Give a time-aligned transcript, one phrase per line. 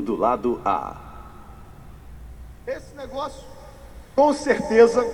[0.00, 0.96] Do lado A.
[2.66, 3.42] Esse negócio,
[4.16, 5.06] com certeza,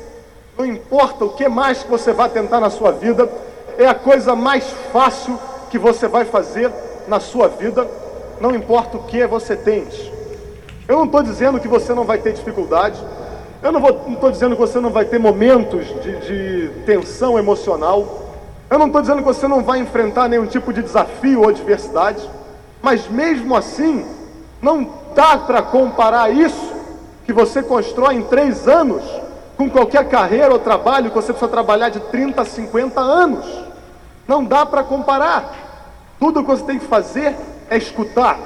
[0.56, 3.28] não importa o que mais que você vai tentar na sua vida,
[3.76, 5.38] é a coisa mais fácil
[5.70, 6.70] que você vai fazer
[7.08, 7.88] na sua vida,
[8.40, 10.12] não importa o que você tente.
[10.86, 13.02] Eu não estou dizendo que você não vai ter dificuldade,
[13.62, 18.28] eu não estou dizendo que você não vai ter momentos de, de tensão emocional,
[18.70, 22.28] eu não estou dizendo que você não vai enfrentar nenhum tipo de desafio ou adversidade,
[22.80, 24.04] mas mesmo assim,
[24.60, 26.72] não dá para comparar isso
[27.24, 29.02] que você constrói em três anos
[29.56, 33.44] com qualquer carreira ou trabalho que você precisa trabalhar de 30 a 50 anos.
[34.26, 35.52] Não dá para comparar.
[36.18, 37.36] Tudo que você tem que fazer
[37.68, 38.38] é escutar.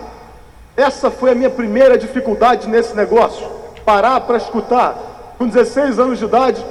[0.76, 3.46] Essa foi a minha primeira dificuldade nesse negócio.
[3.84, 4.96] Parar para escutar.
[5.38, 6.64] Com 16 anos de idade,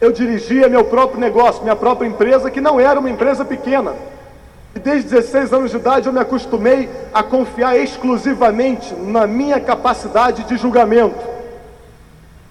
[0.00, 3.94] eu dirigia meu próprio negócio, minha própria empresa, que não era uma empresa pequena.
[4.74, 10.56] Desde 16 anos de idade eu me acostumei a confiar exclusivamente na minha capacidade de
[10.56, 11.18] julgamento.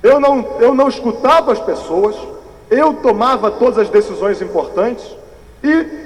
[0.04, 2.16] Eu não, eu não escutava as pessoas,
[2.70, 5.06] eu tomava todas as decisões importantes
[5.64, 6.00] e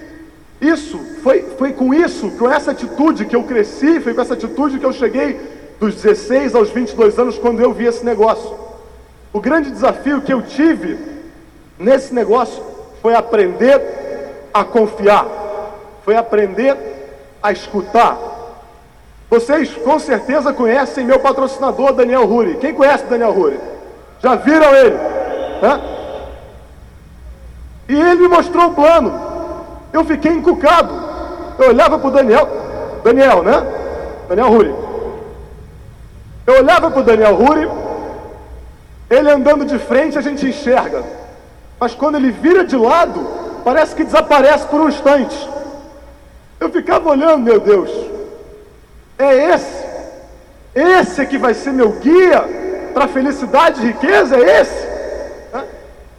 [0.61, 4.79] isso foi, foi com isso, com essa atitude que eu cresci, foi com essa atitude
[4.79, 5.39] que eu cheguei
[5.79, 8.55] dos 16 aos 22 anos quando eu vi esse negócio.
[9.33, 10.97] O grande desafio que eu tive
[11.77, 12.63] nesse negócio
[13.01, 13.81] foi aprender
[14.53, 15.27] a confiar,
[16.03, 16.75] foi aprender
[17.41, 18.17] a escutar.
[19.29, 22.57] Vocês com certeza conhecem meu patrocinador Daniel Ruri.
[22.57, 23.59] Quem conhece Daniel Ruri?
[24.19, 24.95] Já viram ele?
[25.61, 25.81] Né?
[27.89, 29.33] E ele me mostrou o plano
[29.93, 30.91] eu fiquei encucado.
[31.59, 32.49] Eu olhava para o Daniel,
[33.03, 33.63] Daniel, né?
[34.27, 34.75] Daniel Ruri.
[36.47, 37.69] Eu olhava para o Daniel Ruri,
[39.09, 41.03] ele andando de frente a gente enxerga,
[41.79, 43.25] mas quando ele vira de lado,
[43.63, 45.49] parece que desaparece por um instante.
[46.63, 47.91] Eu ficava olhando, meu Deus,
[49.19, 49.85] é esse,
[50.73, 52.41] esse é que vai ser meu guia
[52.93, 54.87] para felicidade e riqueza, é esse.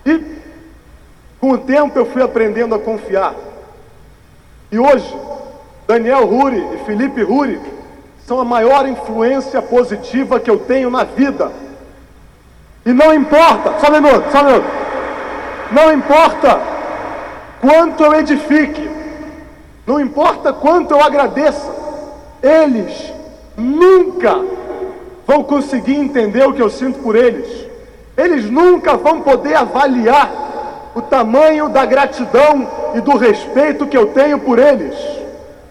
[0.05, 0.23] E
[1.41, 3.35] com o tempo eu fui aprendendo a confiar.
[4.71, 5.17] E hoje,
[5.87, 7.59] Daniel Ruri e Felipe Ruri
[8.27, 11.51] são a maior influência positiva que eu tenho na vida.
[12.85, 14.67] E não importa, só um minuto, só um minuto.
[15.73, 16.61] Não importa
[17.63, 18.94] quanto eu edifique,
[19.87, 21.71] não importa quanto eu agradeça,
[22.43, 23.13] eles
[23.57, 24.41] nunca
[25.27, 27.65] vão conseguir entender o que eu sinto por eles.
[28.17, 30.31] Eles nunca vão poder avaliar
[30.95, 34.95] o tamanho da gratidão e do respeito que eu tenho por eles.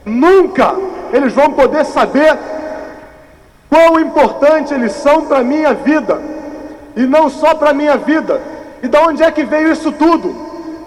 [0.05, 0.75] Nunca
[1.13, 2.37] eles vão poder saber
[3.69, 6.21] quão importante eles são para a minha vida.
[6.95, 8.41] E não só para a minha vida.
[8.81, 10.35] E de onde é que veio isso tudo?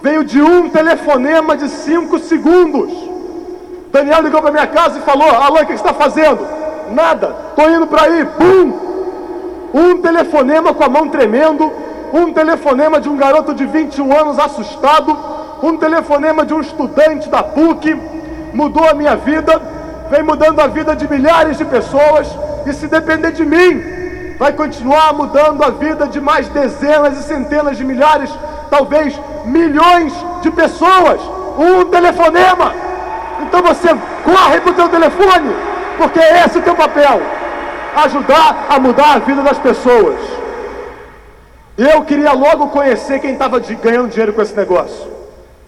[0.01, 3.06] Veio de um telefonema de cinco segundos.
[3.91, 6.45] Daniel ligou para minha casa e falou: Alain, o que você está fazendo?
[6.91, 8.25] Nada, estou indo para aí.
[8.25, 8.87] Pum!
[9.73, 11.71] Um telefonema com a mão tremendo
[12.13, 15.17] um telefonema de um garoto de 21 anos assustado,
[15.61, 17.95] um telefonema de um estudante da PUC,
[18.53, 19.61] mudou a minha vida,
[20.09, 22.27] vem mudando a vida de milhares de pessoas,
[22.65, 23.83] e se depender de mim,
[24.37, 28.29] vai continuar mudando a vida de mais dezenas e centenas de milhares,
[28.69, 31.19] talvez milhões de pessoas.
[31.57, 32.73] Um telefonema.
[33.41, 33.89] Então você
[34.23, 35.55] corre para o teu telefone,
[35.97, 37.21] porque esse é o teu papel.
[37.95, 40.19] Ajudar a mudar a vida das pessoas.
[41.77, 45.07] Eu queria logo conhecer quem estava ganhando dinheiro com esse negócio.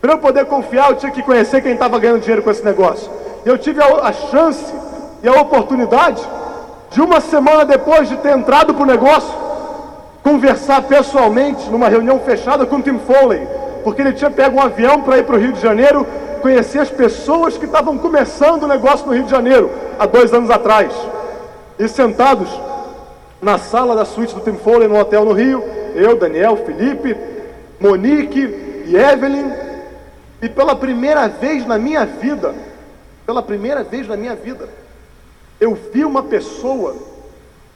[0.01, 3.11] Para eu poder confiar, eu tinha que conhecer quem estava ganhando dinheiro com esse negócio.
[3.45, 4.73] Eu tive a, a chance
[5.21, 6.21] e a oportunidade
[6.91, 9.33] de uma semana depois de ter entrado para o negócio,
[10.23, 13.47] conversar pessoalmente numa reunião fechada com o Tim Foley,
[13.83, 16.07] porque ele tinha pego um avião para ir para o Rio de Janeiro,
[16.39, 19.69] conhecer as pessoas que estavam começando o negócio no Rio de Janeiro,
[19.99, 20.91] há dois anos atrás.
[21.77, 22.49] E sentados
[23.41, 25.63] na sala da suíte do Tim Foley, no hotel no Rio,
[25.95, 27.15] eu, Daniel, Felipe,
[27.79, 28.39] Monique
[28.85, 29.51] e Evelyn,
[30.41, 32.55] e pela primeira vez na minha vida,
[33.25, 34.67] pela primeira vez na minha vida,
[35.59, 36.95] eu vi uma pessoa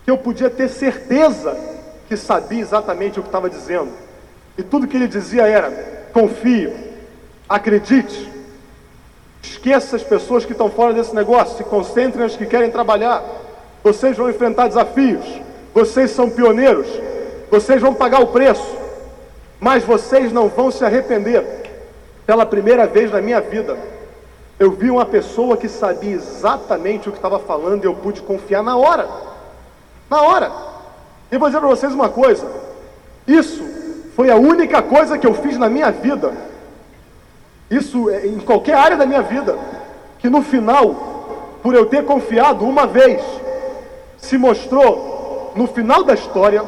[0.03, 1.55] que eu podia ter certeza
[2.07, 3.91] que sabia exatamente o que estava dizendo.
[4.57, 5.71] E tudo que ele dizia era:
[6.13, 6.71] confie,
[7.47, 8.31] acredite,
[9.43, 13.21] esqueça as pessoas que estão fora desse negócio, se concentre nas que querem trabalhar.
[13.83, 15.25] Vocês vão enfrentar desafios,
[15.73, 16.87] vocês são pioneiros,
[17.51, 18.77] vocês vão pagar o preço,
[19.59, 21.61] mas vocês não vão se arrepender.
[22.25, 23.77] Pela primeira vez na minha vida,
[24.57, 28.63] eu vi uma pessoa que sabia exatamente o que estava falando e eu pude confiar
[28.63, 29.09] na hora.
[30.09, 30.51] Na hora.
[31.29, 32.47] E vou dizer para vocês uma coisa:
[33.27, 33.61] isso
[34.15, 36.33] foi a única coisa que eu fiz na minha vida.
[37.73, 39.57] Isso é em qualquer área da minha vida.
[40.19, 43.21] Que no final, por eu ter confiado uma vez,
[44.17, 46.63] se mostrou, no final da história,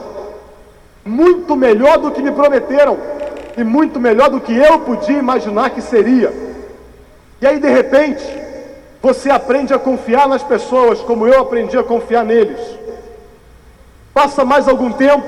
[1.06, 2.98] muito melhor do que me prometeram
[3.56, 6.34] e muito melhor do que eu podia imaginar que seria.
[7.40, 8.26] E aí, de repente,
[9.02, 12.60] você aprende a confiar nas pessoas como eu aprendi a confiar neles.
[14.12, 15.28] Passa mais algum tempo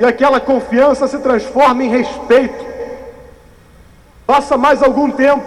[0.00, 2.77] e aquela confiança se transforma em respeito.
[4.28, 5.42] Passa mais algum tempo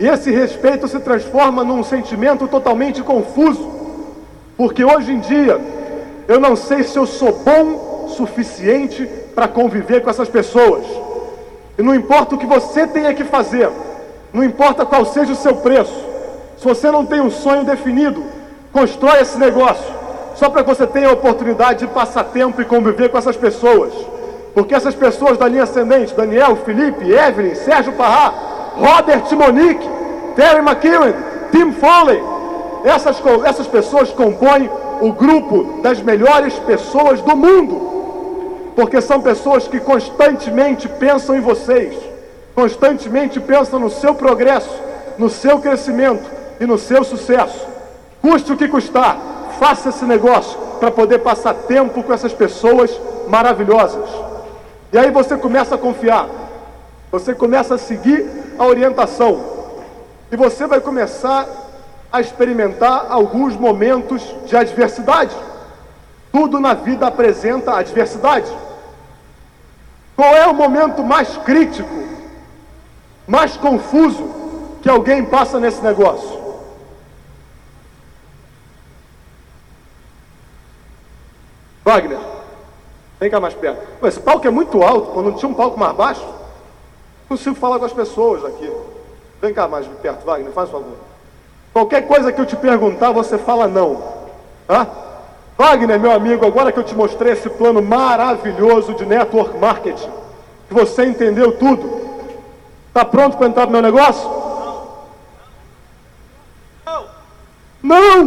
[0.00, 3.70] e esse respeito se transforma num sentimento totalmente confuso,
[4.56, 5.60] porque hoje em dia
[6.26, 10.84] eu não sei se eu sou bom suficiente para conviver com essas pessoas.
[11.78, 13.70] E não importa o que você tenha que fazer,
[14.32, 16.04] não importa qual seja o seu preço,
[16.58, 18.20] se você não tem um sonho definido,
[18.72, 19.94] constrói esse negócio,
[20.34, 23.92] só para que você tenha a oportunidade de passar tempo e conviver com essas pessoas.
[24.60, 28.34] Porque essas pessoas da linha ascendente, Daniel, Felipe, Evelyn, Sérgio Parra,
[28.76, 29.88] Robert Monique,
[30.36, 31.14] Terry McKeown,
[31.50, 32.22] Tim Foley.
[32.84, 34.70] Essas, essas pessoas compõem
[35.00, 41.94] o grupo das melhores pessoas do mundo, porque são pessoas que constantemente pensam em vocês,
[42.54, 44.78] constantemente pensam no seu progresso,
[45.16, 46.30] no seu crescimento
[46.60, 47.66] e no seu sucesso.
[48.20, 49.16] Custe o que custar,
[49.58, 52.94] faça esse negócio para poder passar tempo com essas pessoas
[53.26, 54.29] maravilhosas.
[54.92, 56.28] E aí você começa a confiar,
[57.10, 58.28] você começa a seguir
[58.58, 59.40] a orientação.
[60.30, 61.46] E você vai começar
[62.12, 65.34] a experimentar alguns momentos de adversidade.
[66.32, 68.50] Tudo na vida apresenta adversidade.
[70.16, 71.88] Qual é o momento mais crítico,
[73.26, 74.28] mais confuso
[74.82, 76.40] que alguém passa nesse negócio?
[81.84, 82.29] Wagner,
[83.20, 84.06] vem cá mais perto.
[84.06, 86.40] Esse palco é muito alto, quando não tinha um palco mais baixo
[87.30, 88.68] consigo falar com as pessoas aqui.
[89.40, 90.96] Vem cá mais perto, Wagner, faz favor.
[91.72, 94.02] Qualquer coisa que eu te perguntar, você fala não.
[94.66, 94.84] Tá?
[95.56, 100.10] Wagner, meu amigo, agora que eu te mostrei esse plano maravilhoso de network marketing,
[100.66, 102.00] que você entendeu tudo,
[102.88, 104.28] está pronto para entrar no meu negócio?
[106.84, 107.06] Não.
[107.80, 108.24] Não!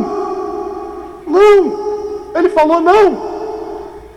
[1.28, 2.34] Não!
[2.36, 3.33] Ele falou não!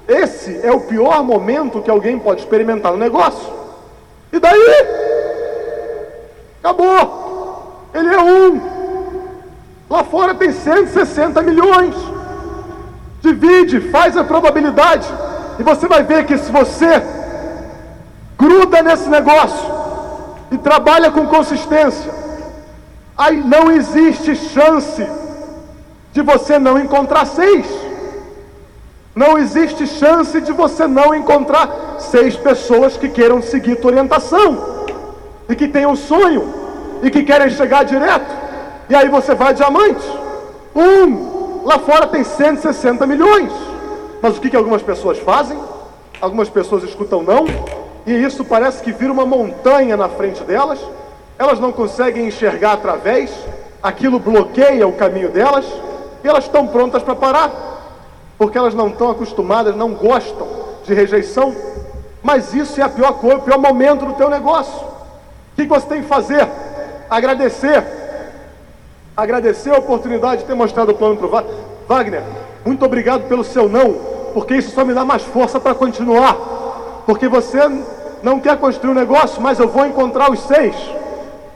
[0.09, 3.53] Esse é o pior momento que alguém pode experimentar no negócio.
[4.33, 4.87] E daí?
[6.63, 7.89] Acabou.
[7.93, 8.61] Ele é um.
[9.91, 11.95] Lá fora tem 160 milhões.
[13.21, 15.07] Divide, faz a probabilidade.
[15.59, 17.03] E você vai ver que se você
[18.39, 19.75] gruda nesse negócio
[20.53, 22.13] e trabalha com consistência,
[23.17, 25.07] aí não existe chance
[26.13, 27.86] de você não encontrar seis.
[29.17, 34.87] Não existe chance de você não encontrar seis pessoas que queiram seguir tua orientação
[35.49, 36.53] e que tenham sonho
[37.03, 38.31] e que querem chegar direto.
[38.91, 40.07] E aí você vai diamante.
[40.75, 43.51] Um, lá fora tem 160 milhões.
[44.21, 45.59] Mas o que, que algumas pessoas fazem?
[46.21, 47.47] Algumas pessoas escutam não,
[48.07, 50.79] e isso parece que vira uma montanha na frente delas.
[51.39, 53.33] Elas não conseguem enxergar através,
[53.83, 55.65] aquilo bloqueia o caminho delas,
[56.23, 57.76] e elas estão prontas para parar
[58.39, 60.47] porque elas não estão acostumadas, não gostam
[60.85, 61.55] de rejeição.
[62.23, 64.75] Mas isso é a pior coisa, o pior momento do teu negócio.
[64.75, 66.47] O que você tem que fazer?
[67.09, 67.85] Agradecer.
[69.17, 71.45] Agradecer a oportunidade de ter mostrado o plano para o
[71.89, 72.23] Wagner.
[72.65, 73.95] Muito obrigado pelo seu não,
[74.35, 76.37] porque isso só me dá mais força para continuar.
[77.07, 77.61] Porque você
[78.23, 80.75] não quer construir um negócio, mas eu vou encontrar os seis.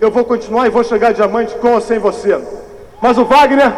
[0.01, 2.41] Eu vou continuar e vou chegar diamante com ou sem você.
[3.03, 3.73] Mas o Wagner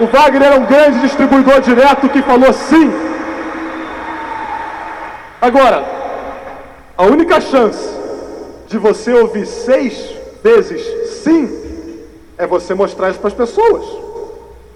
[0.00, 2.92] o Wagner era um grande distribuidor direto que falou sim.
[5.40, 5.84] Agora,
[6.96, 7.96] a única chance
[8.66, 10.82] de você ouvir seis vezes
[11.22, 11.50] sim
[12.36, 13.84] é você mostrar isso para as pessoas.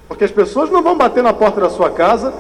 [0.09, 2.33] Porque as pessoas não vão bater na porta da sua casa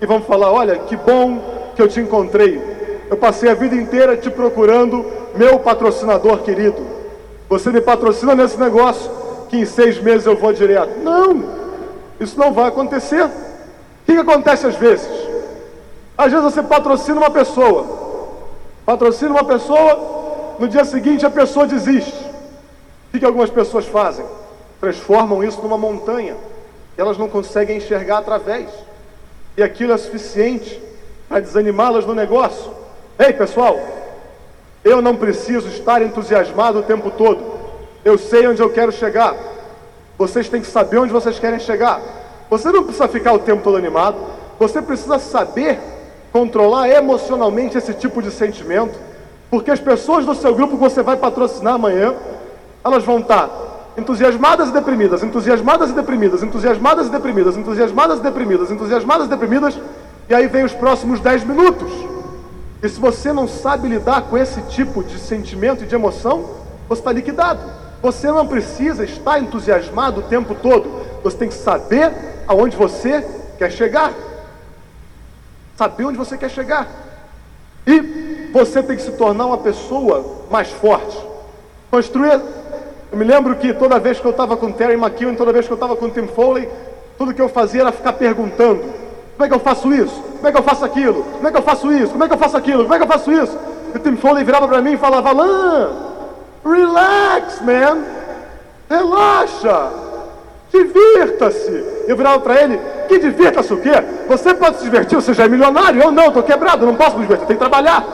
[0.00, 1.40] e vão falar: Olha, que bom
[1.74, 2.60] que eu te encontrei.
[3.08, 6.86] Eu passei a vida inteira te procurando, meu patrocinador querido.
[7.48, 9.10] Você me patrocina nesse negócio
[9.48, 10.98] que em seis meses eu vou direto.
[11.02, 11.57] Não!
[12.20, 13.24] Isso não vai acontecer.
[13.24, 13.30] O
[14.06, 15.08] que, que acontece às vezes?
[16.16, 17.86] Às vezes você patrocina uma pessoa,
[18.84, 22.24] patrocina uma pessoa, no dia seguinte a pessoa desiste.
[23.08, 24.24] O que, que algumas pessoas fazem?
[24.80, 26.36] Transformam isso numa montanha.
[26.96, 28.68] Elas não conseguem enxergar através.
[29.56, 30.82] E aquilo é suficiente
[31.28, 32.72] para desanimá-las no negócio.
[33.18, 33.78] Ei, pessoal,
[34.84, 37.58] eu não preciso estar entusiasmado o tempo todo.
[38.04, 39.36] Eu sei onde eu quero chegar.
[40.18, 42.02] Vocês têm que saber onde vocês querem chegar.
[42.50, 44.16] Você não precisa ficar o tempo todo animado.
[44.58, 45.78] Você precisa saber
[46.32, 48.98] controlar emocionalmente esse tipo de sentimento.
[49.48, 52.14] Porque as pessoas do seu grupo que você vai patrocinar amanhã,
[52.84, 53.48] elas vão estar
[53.96, 59.78] entusiasmadas e deprimidas, entusiasmadas e deprimidas, entusiasmadas e deprimidas, entusiasmadas e deprimidas, entusiasmadas e deprimidas,
[60.28, 61.90] e aí vem os próximos 10 minutos.
[62.80, 66.44] E se você não sabe lidar com esse tipo de sentimento e de emoção,
[66.88, 67.60] você está liquidado.
[68.00, 71.06] Você não precisa estar entusiasmado o tempo todo.
[71.22, 72.12] Você tem que saber
[72.46, 73.26] aonde você
[73.58, 74.12] quer chegar.
[75.76, 76.86] Saber onde você quer chegar.
[77.86, 81.18] E você tem que se tornar uma pessoa mais forte.
[81.90, 82.40] Construir.
[83.10, 85.72] Eu me lembro que toda vez que eu estava com Terry McKeown, toda vez que
[85.72, 86.68] eu estava com Tim Foley,
[87.16, 88.82] tudo que eu fazia era ficar perguntando:
[89.32, 90.22] como é que eu faço isso?
[90.36, 91.24] Como é que eu faço aquilo?
[91.24, 92.12] Como é que eu faço isso?
[92.12, 92.82] Como é que eu faço aquilo?
[92.82, 93.58] Como é que eu faço isso?
[93.94, 95.88] E o Tim Foley virava para mim e falava: Alain,
[96.64, 98.04] relax, man,
[98.88, 99.92] relaxa,
[100.72, 102.04] divirta-se.
[102.06, 103.92] Eu virava para ele: que divirta-se o quê?
[104.28, 106.02] Você pode se divertir, você já é milionário.
[106.02, 108.04] Eu não, estou quebrado, não posso me divertir, tenho que trabalhar.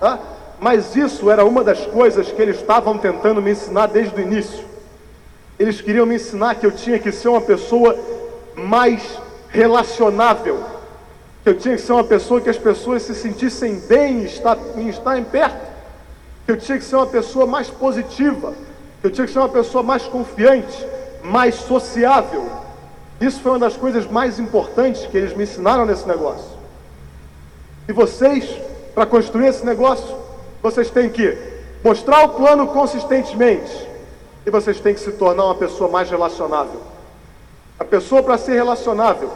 [0.00, 0.18] Tá?
[0.60, 4.64] Mas isso era uma das coisas que eles estavam tentando me ensinar desde o início.
[5.58, 7.98] Eles queriam me ensinar que eu tinha que ser uma pessoa
[8.56, 9.02] mais
[9.48, 10.62] relacionável,
[11.42, 14.56] que eu tinha que ser uma pessoa que as pessoas se sentissem bem em estar,
[14.76, 15.71] em estar em perto,
[16.44, 18.52] que eu tinha que ser uma pessoa mais positiva,
[19.00, 20.86] que eu tinha que ser uma pessoa mais confiante,
[21.22, 22.50] mais sociável.
[23.20, 26.50] Isso foi uma das coisas mais importantes que eles me ensinaram nesse negócio.
[27.88, 28.48] E vocês,
[28.94, 30.16] para construir esse negócio,
[30.62, 31.36] vocês têm que
[31.84, 33.88] mostrar o plano consistentemente
[34.44, 36.80] e vocês têm que se tornar uma pessoa mais relacionável.
[37.78, 39.30] A pessoa para ser relacionável,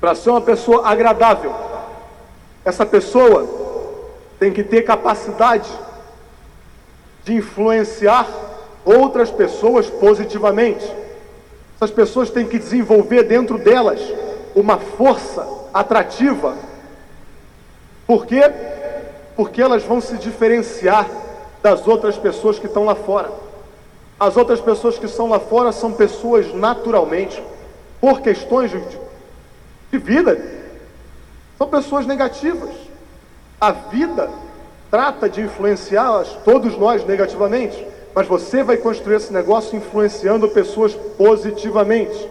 [0.00, 1.54] para ser uma pessoa agradável,
[2.64, 3.46] essa pessoa
[4.38, 5.70] tem que ter capacidade
[7.24, 8.28] de influenciar
[8.84, 10.84] outras pessoas positivamente.
[11.76, 14.00] Essas pessoas têm que desenvolver dentro delas
[14.54, 16.54] uma força atrativa.
[18.06, 18.42] Por quê?
[19.36, 21.08] porque elas vão se diferenciar
[21.62, 23.30] das outras pessoas que estão lá fora.
[24.18, 27.42] As outras pessoas que estão lá fora são pessoas naturalmente,
[28.00, 28.80] por questões de,
[29.90, 30.40] de vida,
[31.58, 32.70] são pessoas negativas.
[33.60, 34.30] A vida
[34.94, 37.84] trata de influenciar todos nós negativamente,
[38.14, 42.30] mas você vai construir esse negócio influenciando pessoas positivamente.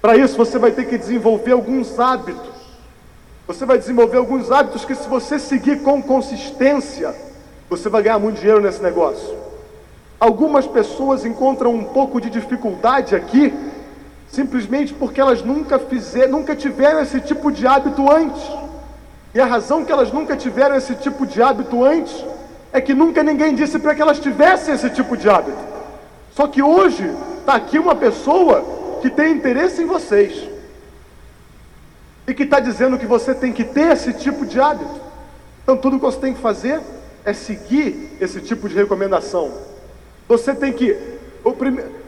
[0.00, 2.54] Para isso, você vai ter que desenvolver alguns hábitos
[3.46, 7.14] você vai desenvolver alguns hábitos que, se você seguir com consistência,
[7.68, 9.36] você vai ganhar muito dinheiro nesse negócio.
[10.18, 13.52] Algumas pessoas encontram um pouco de dificuldade aqui,
[14.28, 18.42] simplesmente porque elas nunca fizeram, nunca tiveram esse tipo de hábito antes.
[19.34, 22.24] E a razão que elas nunca tiveram esse tipo de hábito antes
[22.72, 25.58] é que nunca ninguém disse para que elas tivessem esse tipo de hábito.
[26.32, 27.10] Só que hoje
[27.40, 28.64] está aqui uma pessoa
[29.02, 30.48] que tem interesse em vocês
[32.26, 35.00] e que está dizendo que você tem que ter esse tipo de hábito.
[35.62, 36.80] Então, tudo que você tem que fazer
[37.24, 39.50] é seguir esse tipo de recomendação.
[40.28, 40.96] Você tem que.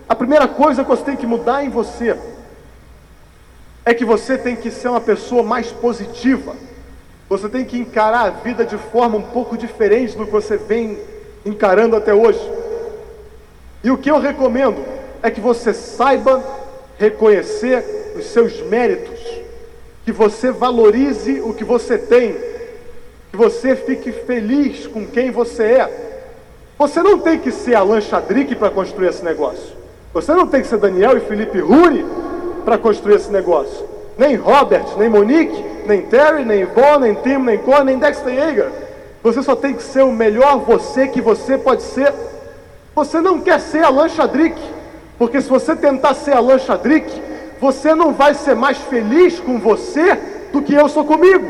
[0.09, 2.17] A primeira coisa que você tem que mudar em você
[3.85, 6.55] é que você tem que ser uma pessoa mais positiva.
[7.29, 10.99] Você tem que encarar a vida de forma um pouco diferente do que você vem
[11.45, 12.41] encarando até hoje.
[13.83, 14.85] E o que eu recomendo
[15.23, 16.43] é que você saiba
[16.99, 19.47] reconhecer os seus méritos
[20.07, 22.37] que você valorize o que você tem,
[23.33, 26.23] que você fique feliz com quem você é.
[26.79, 29.75] Você não tem que ser Alan Chadrick para construir esse negócio.
[30.15, 32.07] Você não tem que ser Daniel e Felipe Ruri
[32.65, 33.96] para construir esse negócio.
[34.17, 38.71] Nem Robert, nem Monique, nem Terry, nem Yvonne, nem Tim, nem Cor, nem Dexter Yeager.
[39.23, 42.13] Você só tem que ser o melhor você que você pode ser.
[42.95, 44.61] Você não quer ser Alan Chadrick,
[45.19, 47.11] porque se você tentar ser Alan Chadrick,
[47.61, 50.19] você não vai ser mais feliz com você
[50.53, 51.47] do que eu sou comigo.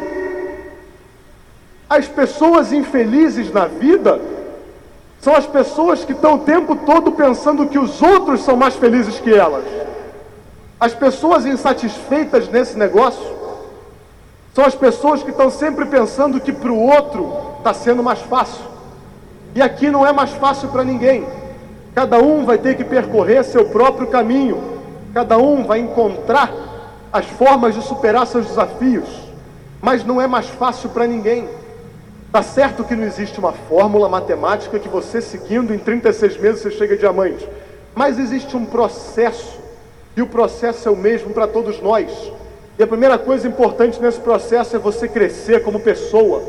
[1.88, 4.20] As pessoas infelizes na vida
[5.20, 9.20] são as pessoas que estão o tempo todo pensando que os outros são mais felizes
[9.20, 9.64] que elas.
[10.78, 13.34] As pessoas insatisfeitas nesse negócio
[14.54, 18.64] são as pessoas que estão sempre pensando que para o outro está sendo mais fácil.
[19.54, 21.26] E aqui não é mais fácil para ninguém.
[21.94, 24.62] Cada um vai ter que percorrer seu próprio caminho.
[25.14, 26.52] Cada um vai encontrar
[27.10, 29.08] as formas de superar seus desafios,
[29.80, 31.48] mas não é mais fácil para ninguém.
[32.30, 36.70] Tá certo que não existe uma fórmula matemática que você seguindo em 36 meses você
[36.70, 37.48] chega diamante,
[37.94, 39.58] mas existe um processo,
[40.16, 42.10] e o processo é o mesmo para todos nós.
[42.78, 46.42] E a primeira coisa importante nesse processo é você crescer como pessoa,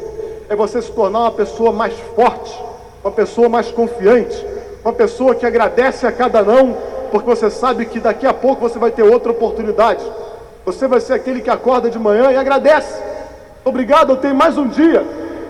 [0.50, 2.58] é você se tornar uma pessoa mais forte,
[3.04, 4.46] uma pessoa mais confiante,
[4.84, 8.78] uma pessoa que agradece a cada não porque você sabe que daqui a pouco você
[8.78, 10.04] vai ter outra oportunidade.
[10.66, 13.02] Você vai ser aquele que acorda de manhã e agradece.
[13.64, 15.06] Obrigado, eu tenho mais um dia.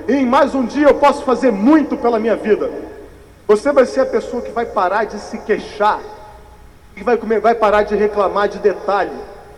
[0.07, 2.69] E em mais um dia eu posso fazer muito pela minha vida.
[3.47, 6.00] Você vai ser a pessoa que vai parar de se queixar
[6.98, 9.12] e vai, comer, vai parar de reclamar de detalhe.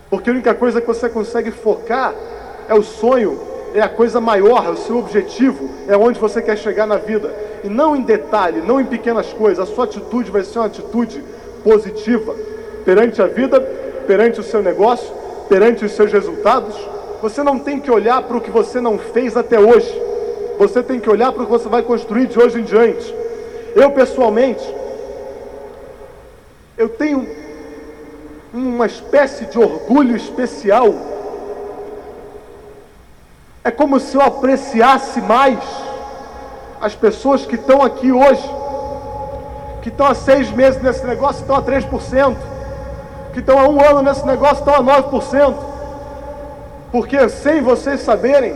[0.09, 2.13] Porque a única coisa que você consegue focar
[2.67, 3.39] é o sonho,
[3.73, 7.33] é a coisa maior, é o seu objetivo, é onde você quer chegar na vida.
[7.63, 9.59] E não em detalhe, não em pequenas coisas.
[9.59, 11.23] A sua atitude vai ser uma atitude
[11.63, 12.35] positiva
[12.83, 13.61] perante a vida,
[14.05, 15.13] perante o seu negócio,
[15.47, 16.75] perante os seus resultados.
[17.21, 20.01] Você não tem que olhar para o que você não fez até hoje.
[20.57, 23.15] Você tem que olhar para o que você vai construir de hoje em diante.
[23.75, 24.63] Eu pessoalmente,
[26.79, 27.27] eu tenho
[28.53, 30.95] uma espécie de orgulho especial.
[33.61, 35.59] É como se eu apreciasse mais
[36.79, 38.49] as pessoas que estão aqui hoje,
[39.81, 42.37] que estão há seis meses nesse negócio, estão a 3%,
[43.33, 45.53] que estão há um ano nesse negócio, estão a 9%.
[46.93, 48.55] Porque sem vocês saberem,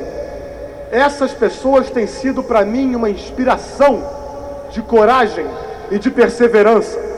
[0.91, 4.01] essas pessoas têm sido para mim uma inspiração
[4.71, 5.45] de coragem
[5.91, 7.12] e de perseverança.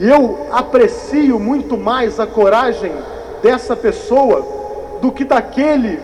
[0.00, 2.92] Eu aprecio muito mais a coragem
[3.42, 4.46] dessa pessoa
[5.00, 5.98] do que daquele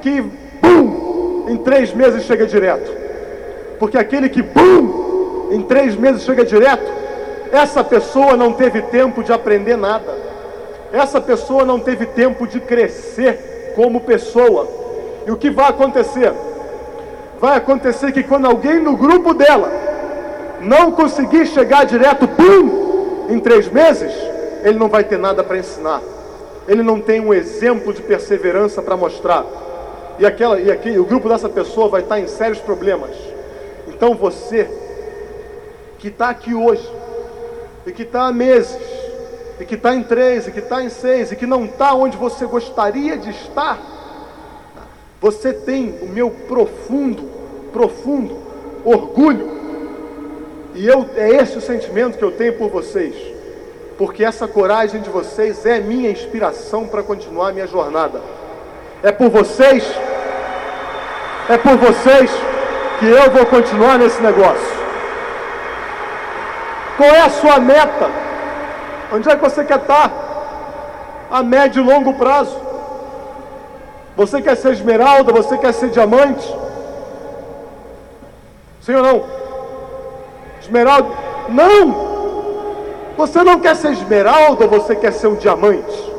[0.00, 0.20] que,
[0.62, 2.90] bum, em três meses chega direto.
[3.78, 6.90] Porque aquele que, bum, em três meses chega direto,
[7.50, 10.14] essa pessoa não teve tempo de aprender nada.
[10.92, 14.68] Essa pessoa não teve tempo de crescer como pessoa.
[15.26, 16.32] E o que vai acontecer?
[17.40, 19.70] Vai acontecer que quando alguém no grupo dela
[20.60, 22.75] não conseguir chegar direto, pum,
[23.28, 24.12] em três meses,
[24.62, 26.02] ele não vai ter nada para ensinar.
[26.66, 29.44] Ele não tem um exemplo de perseverança para mostrar.
[30.18, 33.10] E, aquela, e aqui, o grupo dessa pessoa vai estar em sérios problemas.
[33.86, 34.68] Então você,
[35.98, 36.90] que está aqui hoje,
[37.86, 38.76] e que está há meses,
[39.60, 42.16] e que está em três, e que está em seis, e que não está onde
[42.16, 43.78] você gostaria de estar,
[45.20, 47.22] você tem o meu profundo,
[47.72, 48.36] profundo
[48.84, 49.65] orgulho
[50.76, 53.14] e eu, é esse o sentimento que eu tenho por vocês,
[53.96, 58.20] porque essa coragem de vocês é minha inspiração para continuar a minha jornada.
[59.02, 59.84] É por vocês,
[61.48, 62.30] é por vocês
[62.98, 64.76] que eu vou continuar nesse negócio.
[66.98, 68.10] Qual é a sua meta?
[69.12, 70.12] Onde é que você quer estar?
[71.30, 72.56] A médio e longo prazo.
[74.14, 75.32] Você quer ser esmeralda?
[75.32, 76.46] Você quer ser diamante?
[78.82, 79.45] Sim ou não?
[80.66, 81.08] Esmeralda?
[81.48, 82.06] Não!
[83.16, 86.12] Você não quer ser esmeralda, você quer ser um diamante.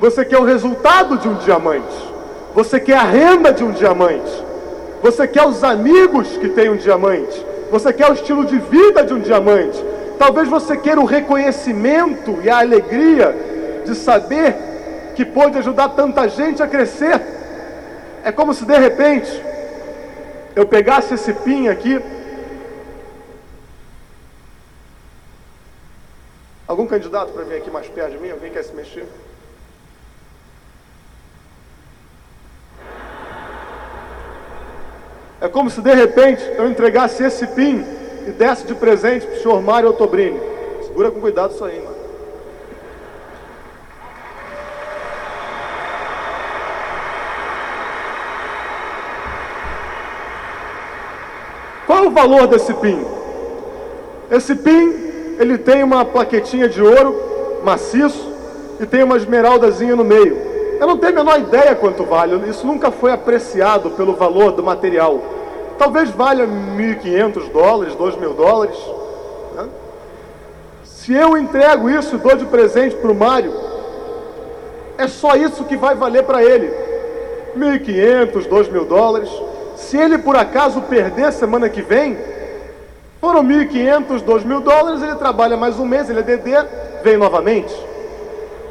[0.00, 2.10] Você quer o resultado de um diamante.
[2.54, 4.44] Você quer a renda de um diamante.
[5.02, 7.46] Você quer os amigos que têm um diamante.
[7.70, 9.82] Você quer o estilo de vida de um diamante.
[10.18, 13.34] Talvez você queira o reconhecimento e a alegria
[13.86, 14.54] de saber
[15.14, 17.20] que pode ajudar tanta gente a crescer.
[18.22, 19.42] É como se de repente
[20.54, 22.02] eu pegasse esse pin aqui
[26.70, 28.30] Algum candidato para vir aqui mais perto de mim?
[28.30, 29.04] Alguém quer se mexer?
[35.40, 37.84] É como se de repente eu entregasse esse PIN
[38.24, 40.38] e desse de presente para o senhor Mário Altobrini.
[40.86, 41.96] Segura com cuidado isso aí, mano.
[51.84, 53.04] Qual é o valor desse PIN?
[54.30, 58.30] Esse PIN ele tem uma plaquetinha de ouro maciço
[58.78, 60.36] e tem uma esmeraldazinha no meio.
[60.78, 64.62] Eu não tenho a menor ideia quanto vale, isso nunca foi apreciado pelo valor do
[64.62, 65.18] material.
[65.78, 68.76] Talvez valha 1.500 dólares, 2.000 dólares.
[69.56, 69.68] Né?
[70.84, 73.54] Se eu entrego isso e dou de presente para o Mário,
[74.98, 76.70] é só isso que vai valer para ele.
[77.56, 79.30] 1.500, 2.000 dólares.
[79.74, 82.18] Se ele por acaso perder semana que vem,
[83.20, 86.50] foram 1.500, 2.000 dólares, ele trabalha mais um mês, ele é DD,
[87.04, 87.74] vem novamente.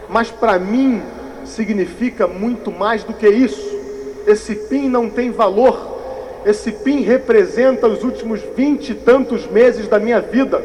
[0.10, 1.04] Mas para mim
[1.46, 3.78] significa muito mais do que isso.
[4.26, 6.00] Esse PIN não tem valor.
[6.44, 10.64] Esse PIN representa os últimos vinte e tantos meses da minha vida,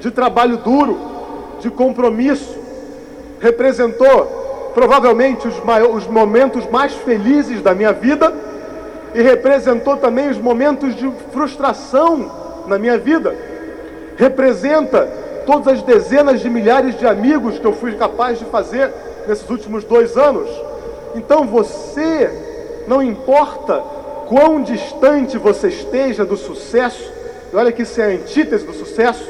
[0.00, 0.98] de trabalho duro,
[1.60, 2.58] de compromisso.
[3.38, 5.54] Representou provavelmente os,
[5.94, 8.34] os momentos mais felizes da minha vida
[9.14, 13.34] e representou também os momentos de frustração na minha vida.
[14.16, 15.08] Representa
[15.46, 18.92] todas as dezenas de milhares de amigos que eu fui capaz de fazer
[19.26, 20.48] nesses últimos dois anos.
[21.14, 22.30] Então você,
[22.86, 23.82] não importa
[24.26, 27.12] quão distante você esteja do sucesso,
[27.52, 29.28] e olha que isso é a antítese do sucesso,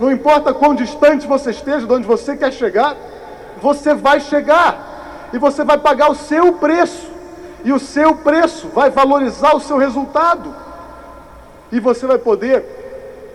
[0.00, 2.96] não importa quão distante você esteja de onde você quer chegar,
[3.60, 7.08] você vai chegar e você vai pagar o seu preço,
[7.62, 10.54] e o seu preço vai valorizar o seu resultado.
[11.72, 12.64] E você vai poder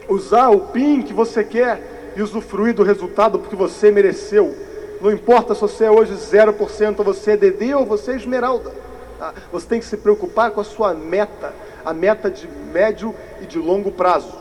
[0.10, 4.56] usar o PIN que você quer e usufruir do resultado porque você mereceu.
[5.02, 8.72] Não importa se você é hoje 0%, você é DD ou você é esmeralda.
[9.20, 9.34] Tá?
[9.52, 11.54] Você tem que se preocupar com a sua meta,
[11.86, 14.34] a meta de médio e de longo prazo,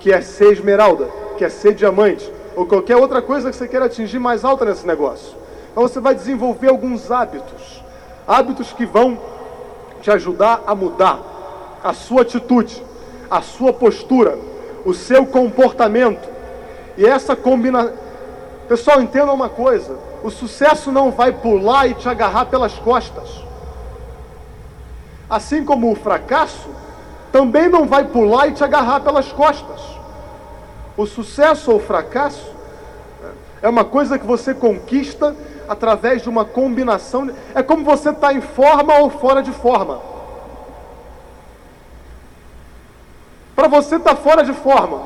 [0.00, 3.86] que é ser esmeralda, que é ser diamante, ou qualquer outra coisa que você queira
[3.86, 5.36] atingir mais alta nesse negócio.
[5.70, 7.82] Então você vai desenvolver alguns hábitos,
[8.26, 9.18] hábitos que vão
[10.00, 11.20] te ajudar a mudar
[11.82, 12.84] a sua atitude,
[13.34, 14.38] a sua postura,
[14.84, 16.28] o seu comportamento.
[16.96, 17.92] E essa combinação.
[18.68, 23.42] Pessoal, entenda uma coisa: o sucesso não vai pular e te agarrar pelas costas.
[25.28, 26.68] Assim como o fracasso
[27.32, 29.80] também não vai pular e te agarrar pelas costas.
[30.96, 32.54] O sucesso ou o fracasso
[33.60, 35.34] é uma coisa que você conquista
[35.68, 37.28] através de uma combinação.
[37.52, 40.13] É como você está em forma ou fora de forma.
[43.64, 45.00] Para você estar tá fora de forma,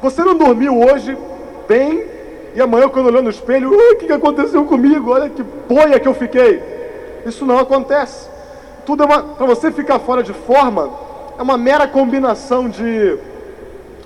[0.00, 1.18] você não dormiu hoje
[1.66, 2.06] bem
[2.54, 5.10] e amanhã, quando olhou no espelho, o que aconteceu comigo?
[5.10, 6.62] Olha que boia que eu fiquei.
[7.26, 8.28] Isso não acontece.
[8.84, 9.06] Tudo é.
[9.08, 10.88] Para você ficar fora de forma,
[11.36, 13.18] é uma mera combinação de,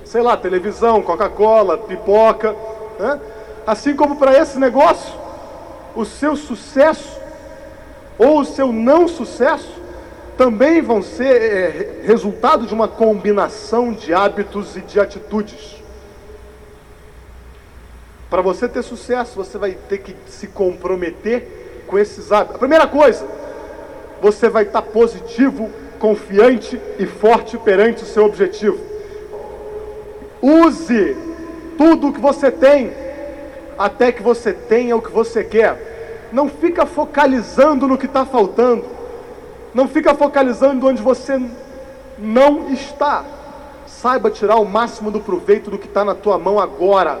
[0.05, 2.55] sei lá, televisão, Coca-Cola, pipoca.
[2.97, 3.19] Né?
[3.67, 5.13] Assim como para esse negócio,
[5.95, 7.15] o seu sucesso
[8.17, 9.80] ou o seu não sucesso
[10.37, 15.81] também vão ser é, resultado de uma combinação de hábitos e de atitudes.
[18.29, 22.55] Para você ter sucesso, você vai ter que se comprometer com esses hábitos.
[22.55, 23.27] A primeira coisa,
[24.21, 28.79] você vai estar positivo, confiante e forte perante o seu objetivo.
[30.41, 31.15] Use
[31.77, 32.91] tudo o que você tem
[33.77, 36.29] até que você tenha o que você quer.
[36.31, 38.85] Não fica focalizando no que está faltando.
[39.73, 41.41] Não fica focalizando onde você
[42.17, 43.23] não está.
[43.87, 47.19] Saiba tirar o máximo do proveito do que está na tua mão agora.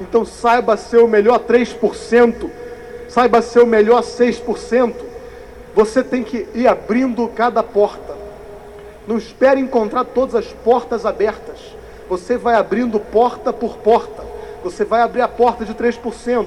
[0.00, 2.50] Então saiba ser o melhor 3%,
[3.08, 4.94] saiba ser o melhor 6%.
[5.74, 8.14] Você tem que ir abrindo cada porta.
[9.06, 11.58] Não espere encontrar todas as portas abertas.
[12.08, 14.22] Você vai abrindo porta por porta.
[14.62, 16.46] Você vai abrir a porta de 3%.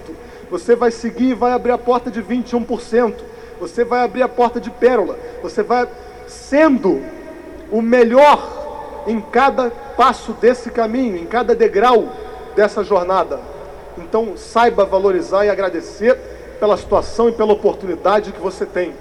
[0.50, 3.14] Você vai seguir e vai abrir a porta de 21%.
[3.60, 5.18] Você vai abrir a porta de pérola.
[5.42, 5.88] Você vai
[6.28, 7.02] sendo
[7.72, 12.10] o melhor em cada passo desse caminho, em cada degrau
[12.56, 13.40] dessa jornada.
[13.98, 16.16] Então, saiba valorizar e agradecer
[16.60, 18.94] pela situação e pela oportunidade que você tem.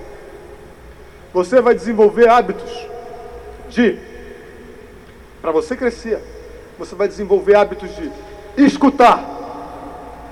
[1.33, 2.89] Você vai desenvolver hábitos
[3.69, 3.99] de,
[5.43, 6.19] para você crescer,
[6.79, 8.11] você vai desenvolver hábitos de
[8.57, 9.23] escutar,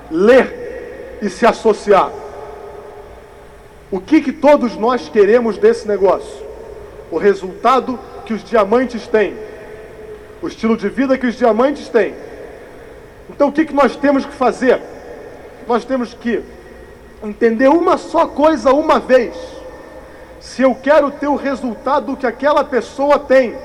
[0.09, 2.11] ler e se associar.
[3.91, 6.45] O que, que todos nós queremos desse negócio?
[7.11, 9.35] O resultado que os diamantes têm,
[10.41, 12.13] o estilo de vida que os diamantes têm.
[13.29, 14.81] Então o que, que nós temos que fazer?
[15.67, 16.43] Nós temos que
[17.23, 19.35] entender uma só coisa uma vez.
[20.39, 23.55] Se eu quero ter o resultado que aquela pessoa tem,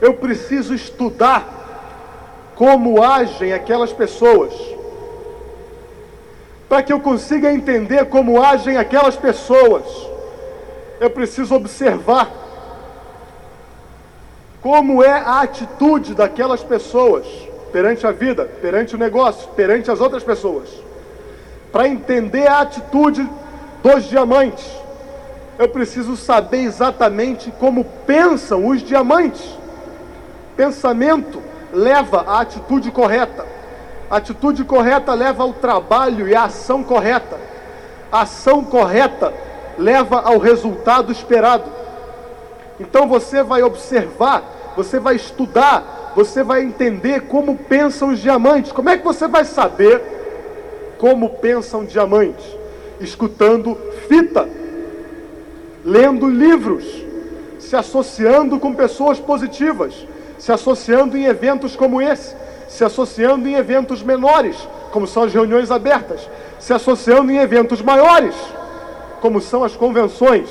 [0.00, 4.52] eu preciso estudar como agem aquelas pessoas.
[6.74, 9.84] Para que eu consiga entender como agem aquelas pessoas,
[10.98, 12.28] eu preciso observar
[14.60, 17.26] como é a atitude daquelas pessoas
[17.70, 20.68] perante a vida, perante o negócio, perante as outras pessoas.
[21.70, 23.24] Para entender a atitude
[23.80, 24.68] dos diamantes,
[25.56, 29.48] eu preciso saber exatamente como pensam os diamantes.
[30.56, 31.40] Pensamento
[31.72, 33.53] leva à atitude correta.
[34.14, 37.36] Atitude correta leva ao trabalho e à ação correta.
[38.12, 39.34] Ação correta
[39.76, 41.64] leva ao resultado esperado.
[42.78, 48.70] Então você vai observar, você vai estudar, você vai entender como pensam os diamantes.
[48.70, 50.00] Como é que você vai saber
[50.96, 52.44] como pensam diamantes?
[53.00, 54.48] Escutando fita,
[55.84, 56.84] lendo livros,
[57.58, 60.06] se associando com pessoas positivas
[60.38, 62.34] se associando em eventos como esse,
[62.74, 64.56] se associando em eventos menores,
[64.90, 68.34] como são as reuniões abertas, se associando em eventos maiores,
[69.20, 70.48] como são as convenções.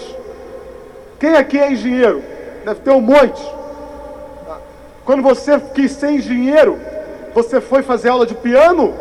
[1.19, 2.23] Quem aqui é engenheiro?
[2.63, 3.43] Deve ter um monte.
[5.03, 6.79] Quando você quis ser engenheiro,
[7.35, 8.93] você foi fazer aula de piano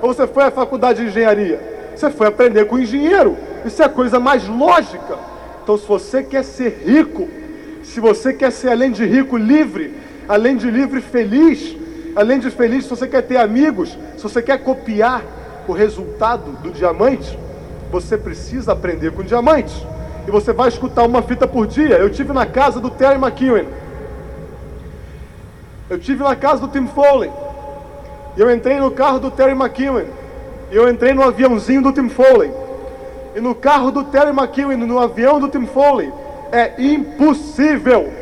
[0.00, 1.92] ou você foi à faculdade de engenharia?
[1.94, 3.36] Você foi aprender com engenheiro.
[3.62, 5.18] Isso é a coisa mais lógica.
[5.62, 7.28] Então, se você quer ser rico,
[7.82, 9.94] se você quer ser além de rico, livre,
[10.26, 11.79] além de livre, feliz.
[12.14, 15.22] Além de feliz, se você quer ter amigos, se você quer copiar
[15.68, 17.38] o resultado do diamante,
[17.90, 19.74] você precisa aprender com diamantes.
[20.26, 21.96] E você vai escutar uma fita por dia.
[21.96, 23.66] Eu tive na casa do Terry McEwen.
[25.88, 27.30] Eu tive na casa do Tim Foley.
[28.36, 30.04] E eu entrei no carro do Terry McKinnon.
[30.70, 32.50] E eu entrei no aviãozinho do Tim Foley.
[33.34, 36.12] E no carro do Terry McKinnon, no avião do Tim Foley,
[36.52, 38.12] é impossível,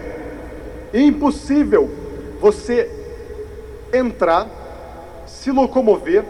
[0.92, 1.90] impossível
[2.40, 2.97] você
[3.92, 4.46] entrar,
[5.26, 6.24] se locomover,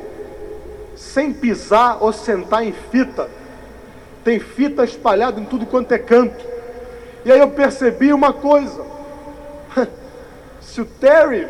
[0.96, 3.28] sem pisar ou sentar em fita.
[4.24, 6.44] Tem fita espalhada em tudo quanto é canto.
[7.24, 8.84] E aí eu percebi uma coisa.
[10.60, 11.46] Se o Terry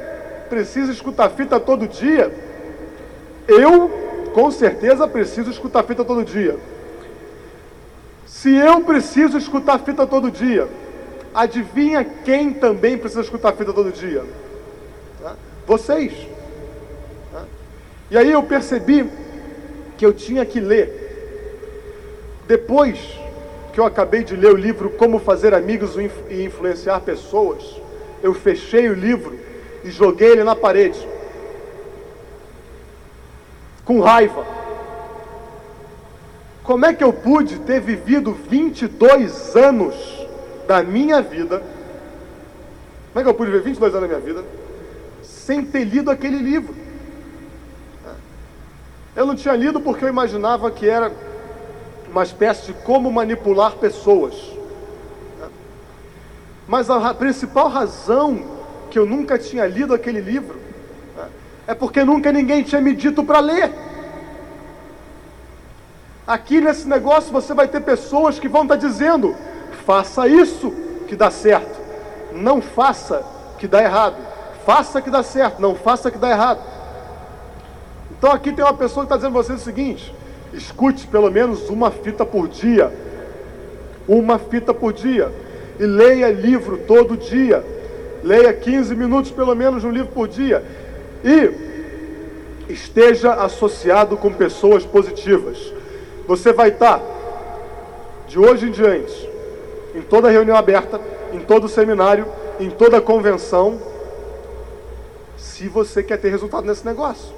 [0.48, 2.32] precisa escutar fita todo dia,
[3.46, 3.90] eu
[4.32, 6.56] com certeza preciso escutar fita todo dia.
[8.26, 10.68] Se eu preciso escutar fita todo dia,
[11.34, 14.24] adivinha quem também precisa escutar fita todo dia?
[15.68, 16.14] Vocês.
[18.10, 19.06] E aí eu percebi
[19.98, 20.88] que eu tinha que ler.
[22.46, 22.98] Depois
[23.74, 25.94] que eu acabei de ler o livro Como Fazer Amigos
[26.30, 27.78] e Influenciar Pessoas,
[28.22, 29.38] eu fechei o livro
[29.84, 31.06] e joguei ele na parede.
[33.84, 34.46] Com raiva.
[36.64, 39.94] Como é que eu pude ter vivido 22 anos
[40.66, 41.62] da minha vida?
[43.12, 44.57] Como é que eu pude viver 22 anos da minha vida
[45.48, 46.76] sem ter lido aquele livro?
[49.16, 51.10] Eu não tinha lido porque eu imaginava que era
[52.10, 54.34] uma espécie de como manipular pessoas.
[56.66, 58.44] Mas a principal razão
[58.90, 60.60] que eu nunca tinha lido aquele livro
[61.66, 63.72] é porque nunca ninguém tinha me dito para ler.
[66.26, 69.34] Aqui nesse negócio você vai ter pessoas que vão estar dizendo:
[69.86, 70.70] faça isso
[71.06, 71.80] que dá certo,
[72.34, 73.24] não faça
[73.58, 74.28] que dá errado,
[74.68, 76.60] faça que dá certo, não faça que dá errado.
[78.10, 80.14] Então aqui tem uma pessoa que está dizendo a você o seguinte:
[80.52, 82.92] escute pelo menos uma fita por dia,
[84.06, 85.32] uma fita por dia,
[85.80, 87.64] e leia livro todo dia,
[88.22, 90.62] leia 15 minutos pelo menos um livro por dia,
[91.24, 95.72] e esteja associado com pessoas positivas.
[96.26, 97.00] Você vai estar,
[98.26, 99.30] de hoje em diante,
[99.94, 101.00] em toda reunião aberta,
[101.32, 102.26] em todo seminário,
[102.60, 103.96] em toda convenção,
[105.58, 107.34] se você quer ter resultado nesse negócio.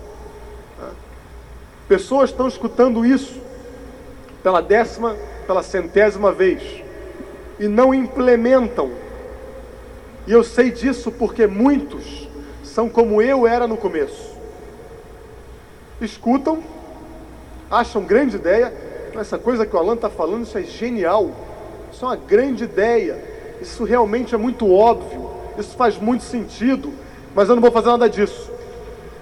[1.88, 3.40] Pessoas estão escutando isso
[4.42, 6.84] pela décima, pela centésima vez
[7.58, 8.90] e não implementam.
[10.26, 12.28] E eu sei disso porque muitos
[12.62, 14.36] são como eu era no começo.
[15.98, 16.62] Escutam,
[17.70, 18.72] acham grande ideia.
[19.14, 21.30] Essa coisa que o Alan está falando, isso é genial.
[21.90, 23.18] Isso é uma grande ideia.
[23.62, 25.30] Isso realmente é muito óbvio.
[25.58, 26.92] Isso faz muito sentido.
[27.34, 28.50] Mas eu não vou fazer nada disso.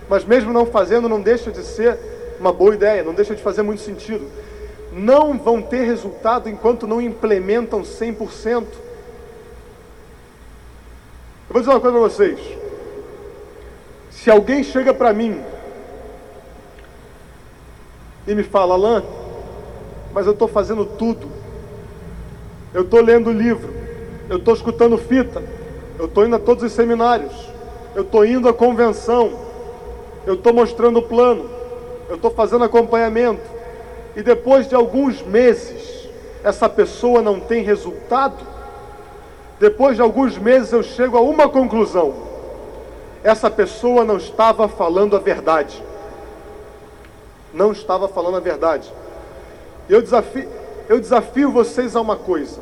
[0.09, 1.99] Mas mesmo não fazendo, não deixa de ser
[2.40, 4.27] uma boa ideia, não deixa de fazer muito sentido.
[4.92, 8.66] Não vão ter resultado enquanto não implementam 100%.
[11.49, 12.40] Eu vou dizer uma coisa para vocês.
[14.11, 15.40] Se alguém chega para mim
[18.27, 19.03] e me fala, Alain,
[20.12, 21.29] mas eu estou fazendo tudo.
[22.75, 23.73] Eu estou lendo livro,
[24.29, 25.42] eu estou escutando fita,
[25.99, 27.48] eu estou indo a todos os seminários,
[27.94, 29.33] eu estou indo à convenção,
[30.27, 31.48] eu estou mostrando o plano,
[32.09, 33.42] eu estou fazendo acompanhamento,
[34.16, 36.09] e depois de alguns meses,
[36.42, 38.37] essa pessoa não tem resultado,
[39.59, 42.14] depois de alguns meses eu chego a uma conclusão:
[43.22, 45.83] essa pessoa não estava falando a verdade.
[47.53, 48.92] Não estava falando a verdade.
[49.88, 50.48] Eu desafio,
[50.88, 52.61] eu desafio vocês a uma coisa.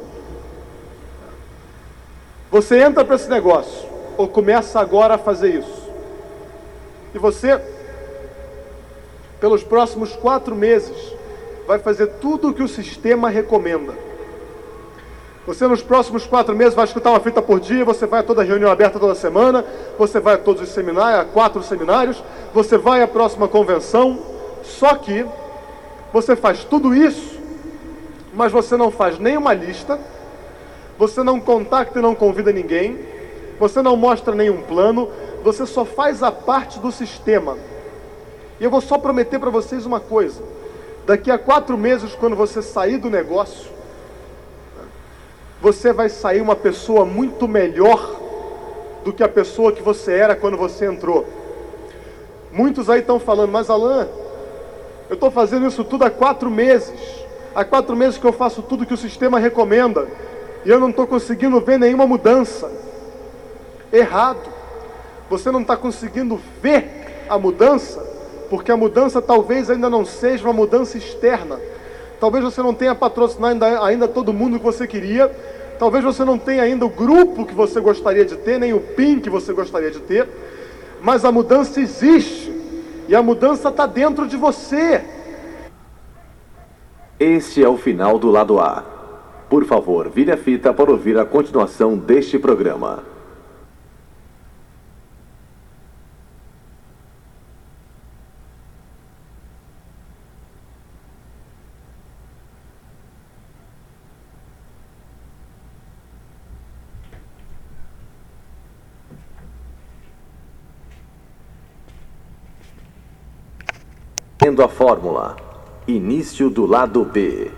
[2.50, 5.86] Você entra para esse negócio, ou começa agora a fazer isso,
[7.14, 7.60] e você,
[9.40, 11.14] pelos próximos quatro meses,
[11.66, 13.94] vai fazer tudo o que o sistema recomenda.
[15.46, 18.42] Você nos próximos quatro meses vai escutar uma fita por dia, você vai a toda
[18.42, 19.64] reunião aberta toda semana,
[19.96, 24.18] você vai a todos os seminários, a quatro seminários, você vai à próxima convenção,
[24.64, 25.24] só que
[26.12, 27.38] você faz tudo isso,
[28.34, 29.98] mas você não faz nenhuma lista,
[30.98, 32.98] você não contacta e não convida ninguém,
[33.58, 35.10] você não mostra nenhum plano,
[35.42, 37.56] você só faz a parte do sistema.
[38.60, 40.42] E eu vou só prometer para vocês uma coisa:
[41.06, 43.70] daqui a quatro meses, quando você sair do negócio,
[45.60, 48.14] você vai sair uma pessoa muito melhor
[49.04, 51.26] do que a pessoa que você era quando você entrou.
[52.52, 54.08] Muitos aí estão falando, mas Alain,
[55.08, 56.98] eu estou fazendo isso tudo há quatro meses.
[57.54, 60.06] Há quatro meses que eu faço tudo que o sistema recomenda.
[60.64, 62.70] E eu não estou conseguindo ver nenhuma mudança.
[63.96, 64.50] Errado.
[65.30, 68.00] Você não está conseguindo ver a mudança,
[68.50, 71.58] porque a mudança talvez ainda não seja uma mudança externa.
[72.20, 75.34] Talvez você não tenha patrocinado ainda, ainda todo mundo que você queria.
[75.78, 79.18] Talvez você não tenha ainda o grupo que você gostaria de ter, nem o PIN
[79.18, 80.28] que você gostaria de ter.
[81.02, 82.52] Mas a mudança existe.
[83.08, 85.02] E a mudança está dentro de você.
[87.18, 88.84] Este é o final do lado A.
[89.48, 93.15] Por favor, vire a fita para ouvir a continuação deste programa.
[114.46, 115.34] Tendo a fórmula.
[115.88, 117.50] Início do lado B.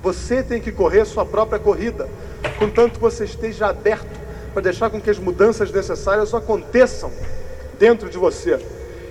[0.00, 2.08] Você tem que correr sua própria corrida,
[2.60, 4.06] contanto que você esteja aberto
[4.52, 7.10] para deixar com que as mudanças necessárias aconteçam
[7.76, 8.64] dentro de você.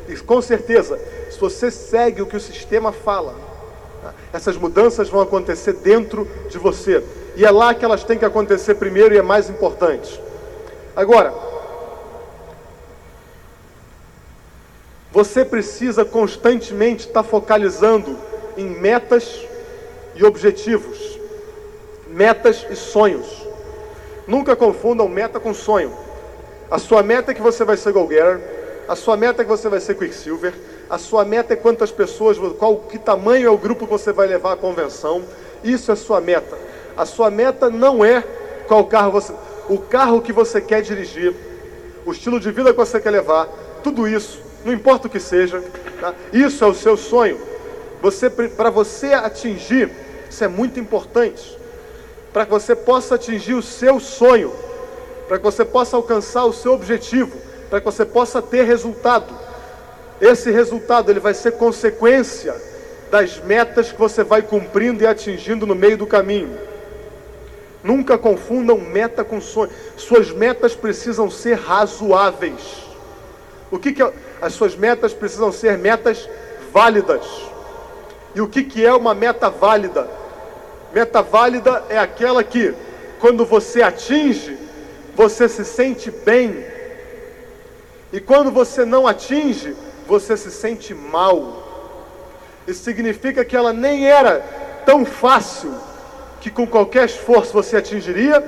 [0.08, 0.97] E com certeza,
[1.30, 3.36] se você segue o que o sistema fala,
[4.32, 7.04] essas mudanças vão acontecer dentro de você.
[7.36, 10.17] E é lá que elas têm que acontecer primeiro e é mais importante.
[10.95, 11.34] Agora,
[15.15, 18.17] Você precisa constantemente estar focalizando
[18.58, 19.47] em metas
[20.13, 21.17] e objetivos,
[22.10, 23.25] metas e sonhos.
[24.28, 25.93] Nunca confundam meta com sonho.
[26.69, 28.41] A sua meta é que você vai ser Go-Getter,
[28.89, 30.54] a sua meta é que você vai ser Quicksilver,
[30.89, 34.28] a sua meta é quantas pessoas, qual, que tamanho é o grupo que você vai
[34.28, 35.23] levar à convenção.
[35.63, 36.58] Isso é sua meta.
[36.97, 38.21] A sua meta não é
[38.67, 39.32] qual carro você,
[39.69, 41.34] o carro que você quer dirigir,
[42.06, 43.47] o estilo de vida que você quer levar,
[43.82, 45.63] tudo isso não importa o que seja,
[46.01, 46.15] tá?
[46.34, 47.39] isso é o seu sonho.
[48.01, 49.91] Você, para você atingir,
[50.28, 51.58] isso é muito importante,
[52.34, 54.51] para que você possa atingir o seu sonho,
[55.28, 57.38] para que você possa alcançar o seu objetivo,
[57.69, 59.32] para que você possa ter resultado.
[60.19, 62.56] Esse resultado ele vai ser consequência
[63.12, 66.58] das metas que você vai cumprindo e atingindo no meio do caminho.
[67.84, 69.69] Nunca confundam meta com sonho.
[69.95, 72.84] Suas metas precisam ser razoáveis.
[73.69, 74.12] O que, que é?
[74.41, 76.30] As suas metas precisam ser metas
[76.71, 77.26] válidas.
[78.34, 80.10] E o que, que é uma meta válida?
[80.93, 82.74] Meta válida é aquela que,
[83.19, 84.58] quando você atinge,
[85.15, 86.65] você se sente bem.
[88.12, 89.76] E quando você não atinge,
[90.08, 91.63] você se sente mal.
[92.67, 94.39] Isso significa que ela nem era
[94.86, 95.74] tão fácil
[96.41, 98.43] que com qualquer esforço você atingiria,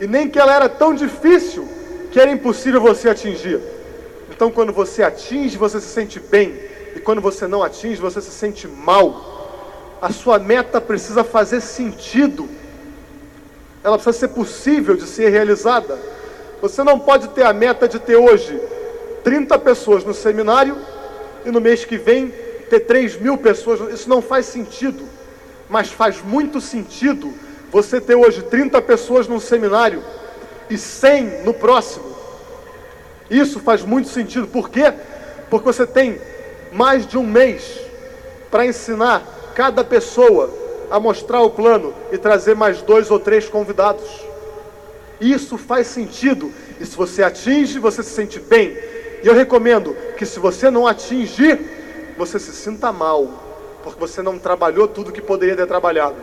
[0.00, 1.68] e nem que ela era tão difícil
[2.10, 3.60] que era impossível você atingir.
[4.38, 6.54] Então, quando você atinge, você se sente bem,
[6.94, 9.98] e quando você não atinge, você se sente mal.
[10.00, 12.48] A sua meta precisa fazer sentido,
[13.82, 15.98] ela precisa ser possível de ser realizada.
[16.62, 18.62] Você não pode ter a meta de ter hoje
[19.24, 20.78] 30 pessoas no seminário
[21.44, 22.32] e no mês que vem
[22.70, 23.92] ter 3 mil pessoas.
[23.92, 25.02] Isso não faz sentido,
[25.68, 27.34] mas faz muito sentido
[27.72, 30.00] você ter hoje 30 pessoas num seminário
[30.70, 32.07] e 100 no próximo.
[33.30, 34.46] Isso faz muito sentido.
[34.46, 34.92] Por quê?
[35.50, 36.20] Porque você tem
[36.72, 37.80] mais de um mês
[38.50, 39.22] para ensinar
[39.54, 40.50] cada pessoa
[40.90, 44.04] a mostrar o plano e trazer mais dois ou três convidados.
[45.20, 46.52] Isso faz sentido.
[46.80, 48.76] E se você atinge, você se sente bem.
[49.22, 53.28] E eu recomendo que se você não atingir, você se sinta mal,
[53.82, 56.16] porque você não trabalhou tudo que poderia ter trabalhado.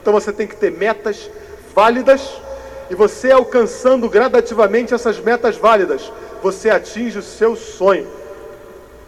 [0.00, 1.30] Então você tem que ter metas
[1.74, 2.40] válidas
[2.88, 8.06] e você alcançando gradativamente essas metas válidas, você atinge o seu sonho,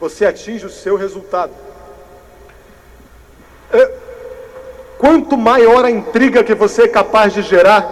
[0.01, 1.53] você atinge o seu resultado.
[3.73, 3.93] É,
[4.99, 7.89] quanto maior a intriga que você é capaz de gerar,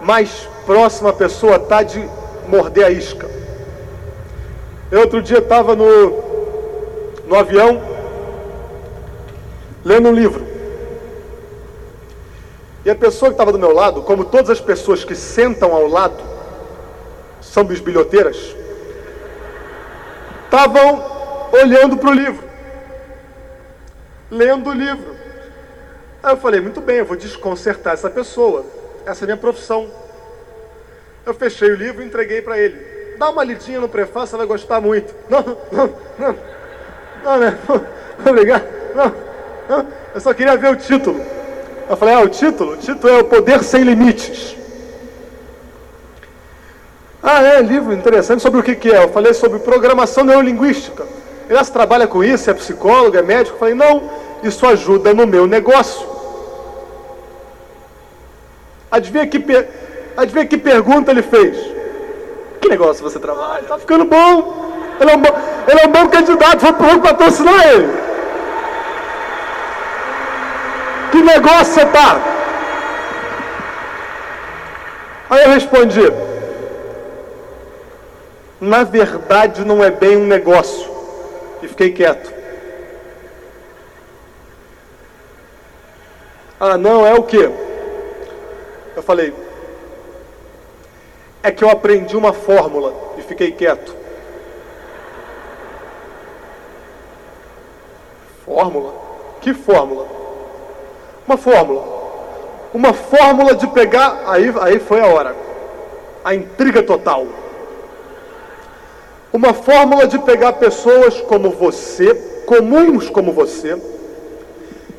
[0.00, 2.08] mais próxima a pessoa está de
[2.46, 3.28] morder a isca.
[4.90, 6.22] Eu outro dia estava no,
[7.26, 7.82] no avião,
[9.84, 10.45] lendo um livro.
[12.86, 15.88] E a pessoa que estava do meu lado, como todas as pessoas que sentam ao
[15.88, 16.22] lado,
[17.40, 18.54] são bisbilhoteiras,
[20.44, 21.04] estavam
[21.52, 22.44] olhando para o livro,
[24.30, 25.16] lendo o livro.
[26.22, 28.64] Aí eu falei, muito bem, eu vou desconcertar essa pessoa,
[29.04, 29.90] essa é a minha profissão.
[31.26, 33.16] Eu fechei o livro e entreguei para ele.
[33.18, 35.12] Dá uma lidinha no prefácio, você vai gostar muito.
[35.28, 35.42] Não,
[35.72, 36.36] não, não,
[37.24, 37.58] não, né?
[38.24, 38.64] Obrigado.
[38.94, 39.12] Não,
[39.68, 41.35] não, eu só queria ver o título.
[41.88, 42.72] Eu falei, ah, o título?
[42.72, 44.56] O título é O Poder Sem Limites.
[47.22, 48.42] Ah, é, livro interessante.
[48.42, 49.04] Sobre o que, que é?
[49.04, 51.04] Eu falei sobre programação neurolinguística.
[51.48, 53.54] Ele trabalha com isso, é psicólogo, é médico.
[53.54, 54.10] Eu falei, não,
[54.42, 56.06] isso ajuda no meu negócio.
[58.90, 59.68] Adivinha que, per...
[60.16, 61.56] Adivinha que pergunta ele fez?
[62.60, 63.62] Que negócio você trabalha?
[63.64, 64.66] Ah, tá ficando bom.
[65.00, 67.88] Ele é um bom, ele é um bom candidato, vou patrocinar ele.
[71.10, 72.20] Que negócio você está?
[75.30, 76.00] Aí eu respondi:
[78.60, 80.94] na verdade não é bem um negócio.
[81.62, 82.32] E fiquei quieto.
[86.58, 87.50] Ah, não, é o quê?
[88.94, 89.34] Eu falei,
[91.42, 93.94] é que eu aprendi uma fórmula e fiquei quieto.
[98.44, 98.94] Fórmula?
[99.42, 100.06] Que fórmula?
[101.26, 101.82] Uma fórmula.
[102.72, 104.22] Uma fórmula de pegar.
[104.26, 105.34] Aí, aí foi a hora.
[106.24, 107.26] A intriga total.
[109.32, 112.14] Uma fórmula de pegar pessoas como você,
[112.46, 113.76] comuns como você,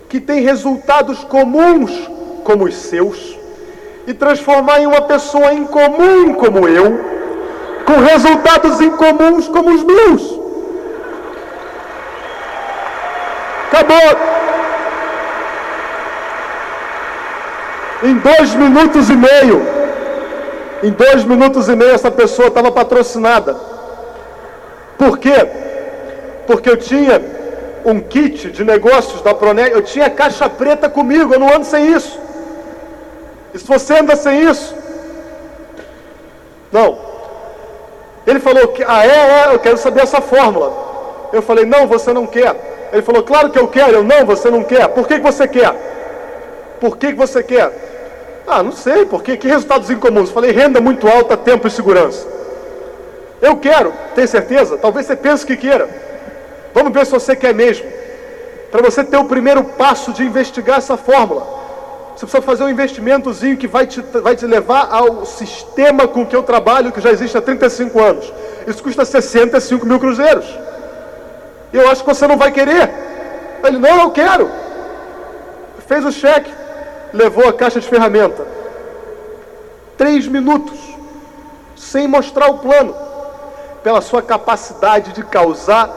[0.10, 1.92] que têm resultados comuns
[2.44, 3.38] como os seus,
[4.06, 7.00] e transformar em uma pessoa incomum como eu,
[7.86, 10.40] com resultados incomuns como os meus.
[13.72, 14.37] Acabou.
[18.04, 19.62] Em dois minutos e meio,
[20.84, 23.56] em dois minutos e meio, essa pessoa estava patrocinada.
[24.98, 25.48] Por quê?
[26.46, 27.22] Porque eu tinha
[27.86, 31.92] um kit de negócios da Proneg, eu tinha caixa preta comigo, eu não ando sem
[31.92, 32.20] isso.
[33.54, 34.76] E se você anda sem isso?
[36.72, 37.00] Não.
[38.26, 39.10] Ele falou que, ah, é,
[39.50, 40.86] é, eu quero saber essa fórmula.
[41.32, 42.90] Eu falei, não, você não quer.
[42.92, 43.94] Ele falou, claro que eu quero.
[43.94, 44.88] Eu, não, você não quer.
[44.90, 45.74] Por que, que você quer?
[46.80, 47.87] Por que, que você quer?
[48.48, 49.36] Ah, não sei, por quê?
[49.36, 50.30] Que resultados incomuns?
[50.30, 52.26] Falei, renda muito alta, tempo e segurança.
[53.42, 54.78] Eu quero, tem certeza?
[54.78, 55.90] Talvez você pense que queira.
[56.74, 57.86] Vamos ver se você quer mesmo.
[58.72, 61.46] Para você ter o primeiro passo de investigar essa fórmula,
[62.16, 66.36] você precisa fazer um investimentozinho que vai te, vai te levar ao sistema com que
[66.36, 68.34] eu trabalho, que já existe há 35 anos.
[68.66, 70.46] Isso custa 65 mil cruzeiros.
[71.74, 72.90] E eu acho que você não vai querer.
[73.64, 74.50] Ele, não, eu quero.
[75.86, 76.52] Fez o cheque,
[77.14, 78.46] levou a caixa de ferramenta.
[79.98, 80.78] Três minutos,
[81.76, 82.96] sem mostrar o plano
[83.84, 85.90] pela sua capacidade de causar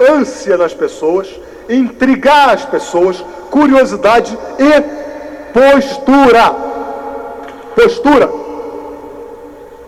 [0.00, 1.28] ânsia nas pessoas,
[1.68, 6.54] intrigar as pessoas, curiosidade e postura.
[7.74, 8.30] Postura.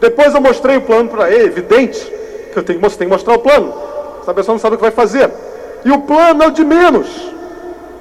[0.00, 2.00] Depois eu mostrei o plano para ele, evidente
[2.52, 3.72] que eu tenho, que mostrar o plano.
[4.22, 5.30] Essa pessoa não sabe o que vai fazer.
[5.84, 7.06] E o plano é o de menos.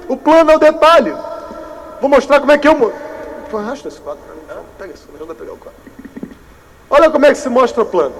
[0.08, 1.14] O plano é o detalhe.
[2.00, 2.92] Vou mostrar como é que eu.
[3.52, 4.62] Arrasta esse quadro mim.
[4.78, 5.78] Pega isso, me ajuda a pegar o quadro.
[6.88, 8.14] Olha como é que se mostra o plano.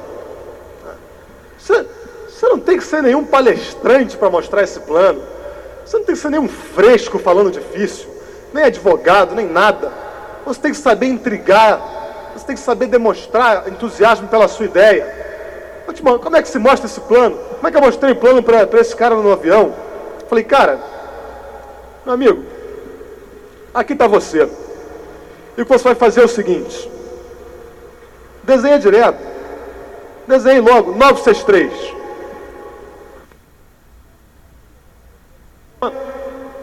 [1.59, 1.87] Você,
[2.29, 5.23] você não tem que ser nenhum palestrante para mostrar esse plano.
[5.85, 8.09] Você não tem que ser nenhum fresco falando difícil,
[8.53, 9.93] nem advogado, nem nada.
[10.47, 11.81] Você tem que saber intrigar,
[12.35, 15.21] você tem que saber demonstrar entusiasmo pela sua ideia.
[16.23, 17.37] Como é que se mostra esse plano?
[17.37, 19.75] Como é que eu mostrei o plano para esse cara no avião?
[20.29, 20.79] Falei, cara,
[22.05, 22.45] meu amigo,
[23.75, 24.49] aqui está você.
[25.57, 26.91] E o que você vai fazer é o seguinte:
[28.43, 29.31] desenha direto.
[30.27, 32.01] Desenhe logo, 963.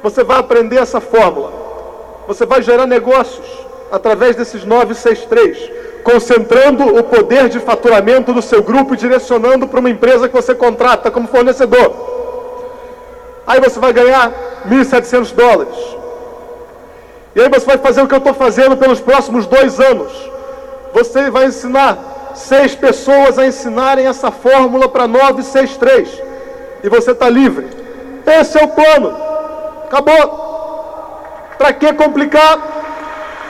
[0.02, 1.52] Você vai aprender essa fórmula.
[2.28, 3.46] Você vai gerar negócios
[3.92, 5.72] através desses 963,
[6.04, 10.54] concentrando o poder de faturamento do seu grupo e direcionando para uma empresa que você
[10.56, 11.94] contrata como fornecedor.
[13.46, 14.32] Aí você vai ganhar
[14.68, 15.76] 1.700 dólares.
[17.38, 20.12] E aí você vai fazer o que eu estou fazendo pelos próximos dois anos.
[20.92, 26.20] Você vai ensinar seis pessoas a ensinarem essa fórmula para 963.
[26.84, 27.68] E você está livre.
[28.26, 29.16] Esse é o plano.
[29.86, 30.48] Acabou.
[31.60, 32.58] Para que complicar?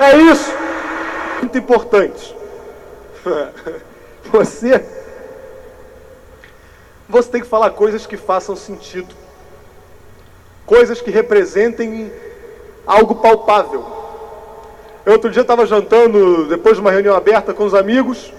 [0.01, 0.53] É isso.
[1.39, 2.35] Muito importante.
[4.33, 4.83] Você.
[7.07, 9.15] Você tem que falar coisas que façam sentido.
[10.65, 12.11] Coisas que representem
[12.87, 13.85] algo palpável.
[15.05, 18.33] Eu outro dia estava jantando, depois de uma reunião aberta com os amigos,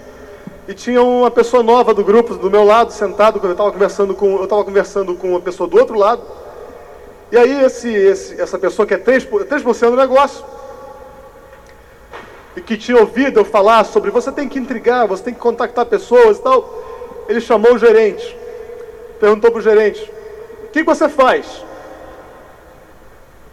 [0.67, 4.13] e tinha uma pessoa nova do grupo do meu lado sentado quando eu estava conversando
[4.13, 6.21] com eu estava conversando com uma pessoa do outro lado.
[7.31, 10.45] E aí esse, esse essa pessoa que é 3%, 3 do negócio
[12.55, 15.87] e que tinha ouvido eu falar sobre você tem que intrigar você tem que contactar
[15.87, 18.37] pessoas e tal ele chamou o gerente.
[19.19, 20.11] Perguntou para o gerente
[20.65, 21.63] o que você faz?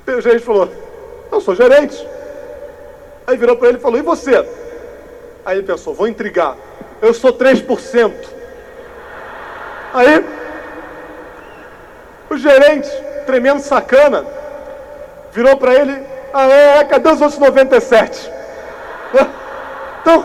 [0.07, 0.68] O gerente falou
[1.37, 2.07] eu sou gerente
[3.26, 4.47] aí virou para ele e falou e você
[5.45, 6.57] aí ele pensou vou intrigar
[7.01, 8.12] eu sou 3%.
[9.93, 10.24] Aí,
[12.30, 12.91] o gerente,
[13.24, 14.24] tremendo sacana,
[15.32, 18.32] virou para ele, ah é, cadê os outros 97?
[20.07, 20.24] Então,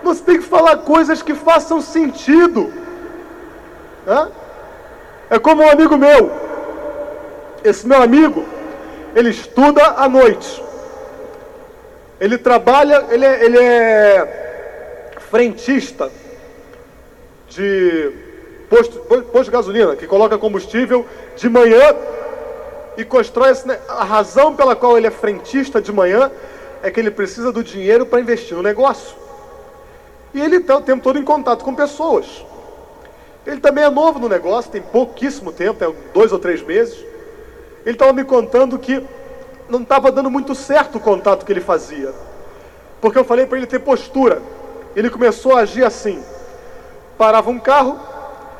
[0.00, 2.72] você tem que falar coisas que façam sentido.
[5.28, 6.30] É como um amigo meu.
[7.64, 8.46] Esse meu amigo,
[9.14, 10.62] ele estuda à noite.
[12.20, 16.10] Ele trabalha, ele é, ele é frentista
[17.48, 18.12] de
[18.68, 21.06] posto, posto de gasolina, que coloca combustível
[21.36, 21.94] de manhã
[22.96, 26.30] e constrói esse, a razão pela qual ele é frentista de manhã
[26.82, 29.16] é que ele precisa do dinheiro para investir no negócio.
[30.34, 32.44] E ele está o tempo todo em contato com pessoas.
[33.46, 37.09] Ele também é novo no negócio, tem pouquíssimo tempo, tem dois ou três meses.
[37.84, 39.04] Ele estava me contando que
[39.68, 42.12] não estava dando muito certo o contato que ele fazia.
[43.00, 44.42] Porque eu falei para ele ter postura.
[44.94, 46.22] Ele começou a agir assim.
[47.16, 47.98] Parava um carro,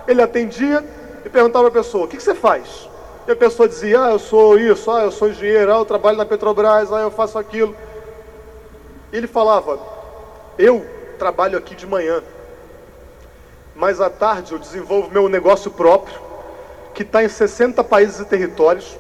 [0.07, 0.85] ele atendia
[1.25, 2.89] e perguntava para a pessoa: O que, que você faz?
[3.27, 6.17] E a pessoa dizia: Ah, eu sou isso, ah, eu sou engenheiro, ah, eu trabalho
[6.17, 7.77] na Petrobras, ah, eu faço aquilo.
[9.13, 9.79] E ele falava:
[10.59, 10.87] Eu
[11.19, 12.23] trabalho aqui de manhã,
[13.75, 16.19] mas à tarde eu desenvolvo meu negócio próprio,
[16.95, 18.97] que está em 60 países e territórios.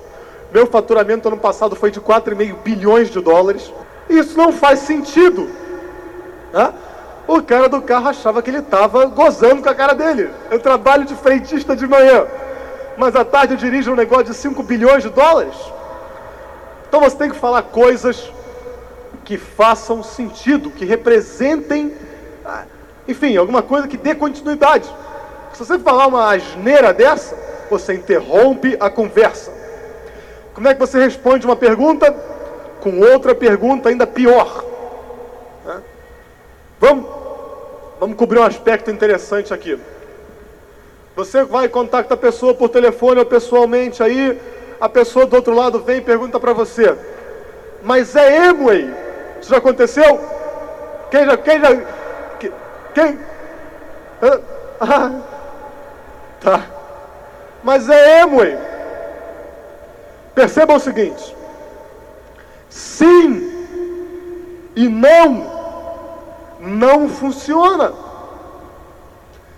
[0.52, 3.72] Meu faturamento ano passado foi de 4,5 bilhões de dólares.
[4.08, 5.48] Isso não faz sentido.
[6.52, 6.72] Né?
[7.28, 10.30] O cara do carro achava que ele estava gozando com a cara dele.
[10.50, 12.26] Eu trabalho de frentista de manhã,
[12.96, 15.54] mas à tarde eu dirijo um negócio de 5 bilhões de dólares.
[16.88, 18.32] Então você tem que falar coisas
[19.24, 21.94] que façam sentido, que representem,
[22.44, 22.64] ah,
[23.06, 24.92] enfim, alguma coisa que dê continuidade.
[25.52, 27.36] Se você falar uma asneira dessa,
[27.70, 29.59] você interrompe a conversa.
[30.54, 32.12] Como é que você responde uma pergunta?
[32.80, 34.64] Com outra pergunta ainda pior.
[36.80, 37.06] Vamos,
[38.00, 39.78] vamos cobrir um aspecto interessante aqui.
[41.14, 44.40] Você vai contactar a pessoa por telefone ou pessoalmente, aí
[44.80, 46.96] a pessoa do outro lado vem e pergunta para você:
[47.82, 48.90] Mas é Emway?
[49.40, 50.18] Isso já aconteceu?
[51.10, 51.36] Quem já.
[51.36, 51.68] Quem já.
[52.94, 53.18] Quem?
[54.82, 55.20] Ah,
[56.40, 56.64] tá.
[57.62, 58.69] Mas é Emway.
[60.34, 61.34] Perceba o seguinte:
[62.68, 63.66] sim
[64.76, 65.60] e não
[66.60, 67.92] não funciona.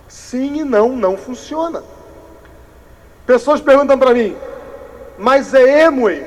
[0.08, 1.82] Sim e não, não funciona.
[3.26, 4.36] Pessoas perguntam para mim,
[5.18, 6.24] mas é Emway?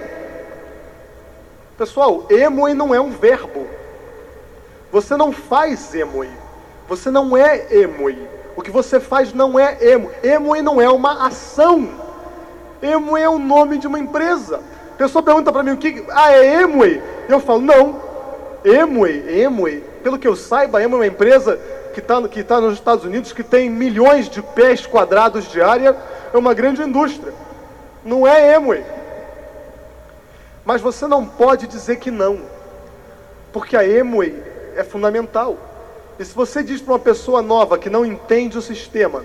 [1.78, 3.68] Pessoal, Emway não é um verbo.
[4.92, 6.30] Você não faz Emway.
[6.88, 8.30] Você não é Emway.
[8.56, 10.16] O que você faz não é Emway.
[10.24, 12.05] Emway não é uma ação.
[12.86, 14.62] Emway é o nome de uma empresa.
[14.94, 16.06] A pessoa pergunta para mim o que.
[16.10, 17.02] Ah, é Emway?
[17.28, 18.02] Eu falo, não.
[18.64, 21.60] Emway, Emway, pelo que eu saiba, Emway é uma empresa
[21.94, 25.96] que está que tá nos Estados Unidos que tem milhões de pés quadrados de área,
[26.34, 27.34] é uma grande indústria.
[28.04, 28.84] Não é Emway.
[30.64, 32.42] Mas você não pode dizer que não,
[33.54, 34.36] porque a Emway
[34.76, 35.58] é fundamental.
[36.18, 39.24] E se você diz para uma pessoa nova que não entende o sistema,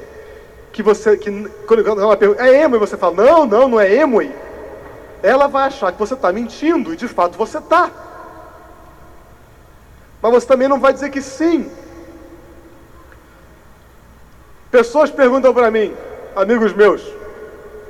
[0.73, 4.35] que você, que quando ela pergunta, é Emway, você fala, não, não, não é Emway,
[5.23, 7.91] ela vai achar que você está mentindo, e de fato você está.
[10.23, 11.71] Mas você também não vai dizer que sim.
[14.71, 15.95] Pessoas perguntam para mim,
[16.37, 17.03] amigos meus,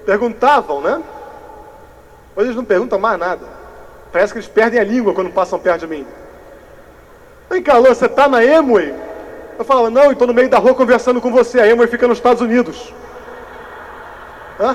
[0.07, 1.03] perguntavam, né?
[2.35, 3.45] Hoje eles não perguntam mais nada.
[4.13, 6.07] Parece que eles perdem a língua quando passam perto de mim.
[7.51, 8.95] Vem cá, você está na Emway?
[9.61, 11.61] Eu falava, não, estou no meio da rua conversando com você.
[11.61, 12.95] A Emway fica nos Estados Unidos.
[14.59, 14.75] Hã?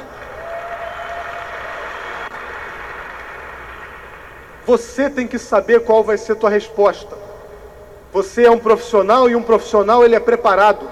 [4.64, 7.18] Você tem que saber qual vai ser tua resposta.
[8.14, 10.88] Você é um profissional e um profissional ele é preparado.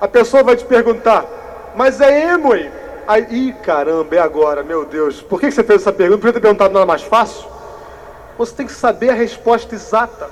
[0.00, 1.24] A pessoa vai te perguntar,
[1.76, 2.68] mas é Emway?
[3.06, 5.22] Aí, ih, caramba, é agora, meu Deus.
[5.22, 6.18] Por que você fez essa pergunta?
[6.18, 7.46] Podia ter perguntado nada mais fácil?
[8.36, 10.28] Você tem que saber a resposta exata.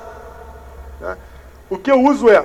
[1.00, 1.16] Né?
[1.70, 2.44] O que eu uso é.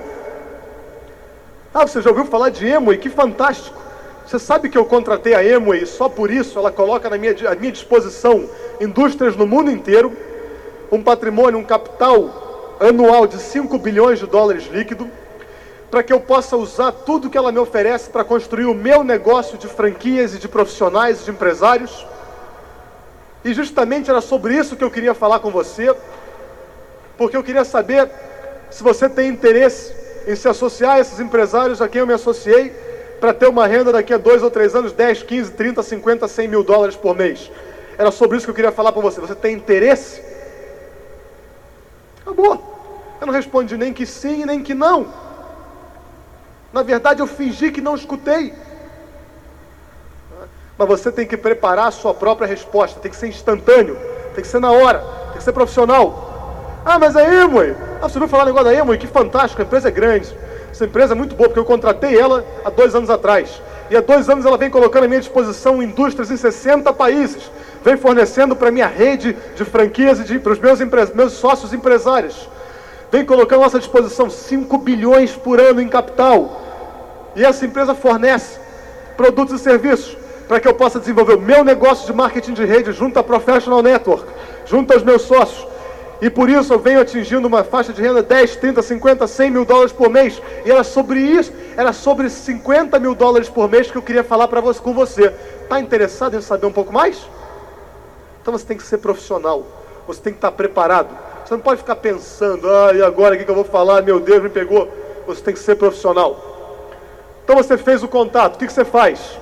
[1.80, 2.98] Ah, você já ouviu falar de Emway?
[2.98, 3.80] Que fantástico.
[4.26, 7.32] Você sabe que eu contratei a Emway e só por isso ela coloca na minha,
[7.48, 8.50] à minha disposição
[8.80, 10.12] indústrias no mundo inteiro,
[10.90, 15.08] um patrimônio, um capital anual de 5 bilhões de dólares líquido
[15.88, 19.56] para que eu possa usar tudo que ela me oferece para construir o meu negócio
[19.56, 22.04] de franquias e de profissionais e de empresários.
[23.44, 25.94] E justamente era sobre isso que eu queria falar com você,
[27.16, 28.10] porque eu queria saber
[28.68, 32.70] se você tem interesse em se associar a esses empresários a quem eu me associei,
[33.18, 36.48] para ter uma renda daqui a dois ou três anos, 10, 15, 30, 50, 100
[36.48, 37.50] mil dólares por mês.
[37.96, 39.20] Era sobre isso que eu queria falar com você.
[39.20, 40.22] Você tem interesse?
[42.20, 42.62] Acabou.
[43.18, 45.08] Eu não respondi nem que sim, nem que não.
[46.72, 48.52] Na verdade, eu fingi que não escutei.
[50.76, 53.98] Mas você tem que preparar a sua própria resposta, tem que ser instantâneo,
[54.34, 55.00] tem que ser na hora,
[55.30, 56.28] tem que ser profissional.
[56.90, 58.96] Ah, mas a Emway, ah, você ouviu falar negócio da Emway?
[58.96, 60.34] Que fantástico, a empresa é grande.
[60.70, 63.60] Essa empresa é muito boa, porque eu contratei ela há dois anos atrás.
[63.90, 67.50] E há dois anos ela vem colocando à minha disposição indústrias em 60 países.
[67.84, 70.80] Vem fornecendo para minha rede de franquias e para os meus,
[71.12, 72.48] meus sócios empresários
[73.12, 76.62] vem colocando à nossa disposição 5 bilhões por ano em capital.
[77.36, 78.58] E essa empresa fornece
[79.14, 80.16] produtos e serviços
[80.46, 83.82] para que eu possa desenvolver o meu negócio de marketing de rede junto à Professional
[83.82, 84.24] Network,
[84.64, 85.66] junto aos meus sócios.
[86.20, 89.64] E por isso eu venho atingindo uma faixa de renda 10, 30, 50, 100 mil
[89.64, 90.42] dólares por mês.
[90.64, 94.48] E era sobre isso, era sobre 50 mil dólares por mês que eu queria falar
[94.48, 95.32] para você, com você.
[95.62, 97.24] Está interessado em saber um pouco mais?
[98.42, 99.64] Então você tem que ser profissional.
[100.08, 101.08] Você tem que estar preparado.
[101.44, 104.02] Você não pode ficar pensando, ah, e agora o que eu vou falar?
[104.02, 104.88] Meu Deus, me pegou.
[105.26, 106.36] Você tem que ser profissional.
[107.44, 109.38] Então você fez o contato, o que você faz?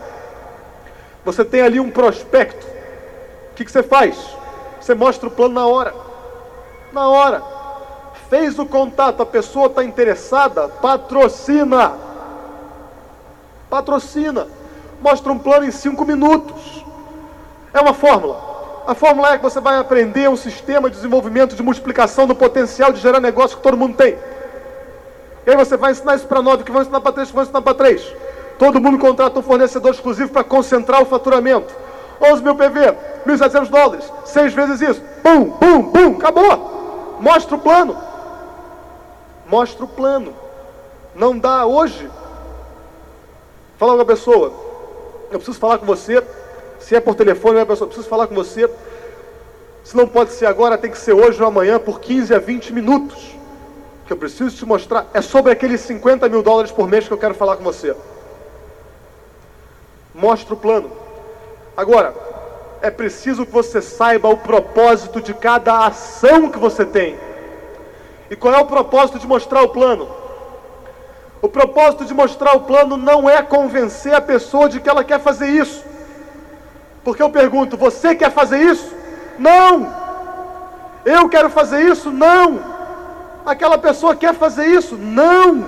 [1.24, 2.66] Você tem ali um prospecto.
[3.50, 4.16] O que você faz?
[4.80, 6.05] Você mostra o plano na hora.
[6.96, 7.42] Na hora.
[8.30, 11.92] Fez o contato, a pessoa está interessada, patrocina.
[13.68, 14.46] Patrocina.
[15.02, 16.82] Mostra um plano em cinco minutos.
[17.74, 18.40] É uma fórmula.
[18.86, 22.90] A fórmula é que você vai aprender um sistema de desenvolvimento de multiplicação do potencial
[22.90, 24.16] de gerar negócio que todo mundo tem.
[25.46, 27.44] E aí você vai ensinar isso para nove, que vão ensinar para três, que vão
[27.44, 28.10] ensinar para três.
[28.58, 31.74] Todo mundo contrata um fornecedor exclusivo para concentrar o faturamento.
[32.22, 35.02] 11 mil PV, 1.700 dólares, seis vezes isso.
[35.22, 36.75] Bum, bum, bum, acabou.
[37.20, 37.96] Mostra o plano.
[39.46, 40.34] Mostra o plano.
[41.14, 42.10] Não dá hoje.
[43.78, 44.52] Fala com a pessoa.
[45.30, 46.22] Eu preciso falar com você
[46.78, 48.70] se é por telefone, a pessoa preciso falar com você.
[49.82, 52.72] Se não pode ser agora, tem que ser hoje ou amanhã, por 15 a 20
[52.72, 53.34] minutos.
[54.06, 55.06] Que eu preciso te mostrar.
[55.12, 57.94] É sobre aqueles 50 mil dólares por mês que eu quero falar com você.
[60.14, 60.90] Mostra o plano.
[61.76, 62.14] Agora,
[62.86, 67.18] é preciso que você saiba o propósito de cada ação que você tem.
[68.30, 70.08] E qual é o propósito de mostrar o plano?
[71.42, 75.20] O propósito de mostrar o plano não é convencer a pessoa de que ela quer
[75.20, 75.84] fazer isso.
[77.04, 78.94] Porque eu pergunto: você quer fazer isso?
[79.38, 79.92] Não!
[81.04, 82.10] Eu quero fazer isso?
[82.10, 82.60] Não!
[83.44, 84.96] Aquela pessoa quer fazer isso?
[84.96, 85.60] Não!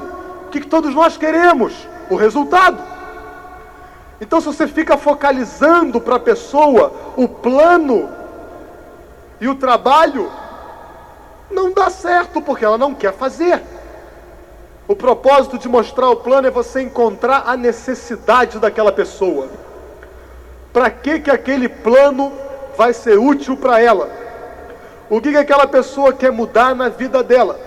[0.46, 1.74] O que todos nós queremos?
[2.08, 2.97] O resultado.
[4.20, 8.08] Então, se você fica focalizando para a pessoa o plano
[9.40, 10.30] e o trabalho,
[11.50, 13.62] não dá certo, porque ela não quer fazer.
[14.88, 19.48] O propósito de mostrar o plano é você encontrar a necessidade daquela pessoa
[20.72, 22.32] para que, que aquele plano
[22.76, 24.08] vai ser útil para ela.
[25.10, 27.58] O que, que aquela pessoa quer mudar na vida dela.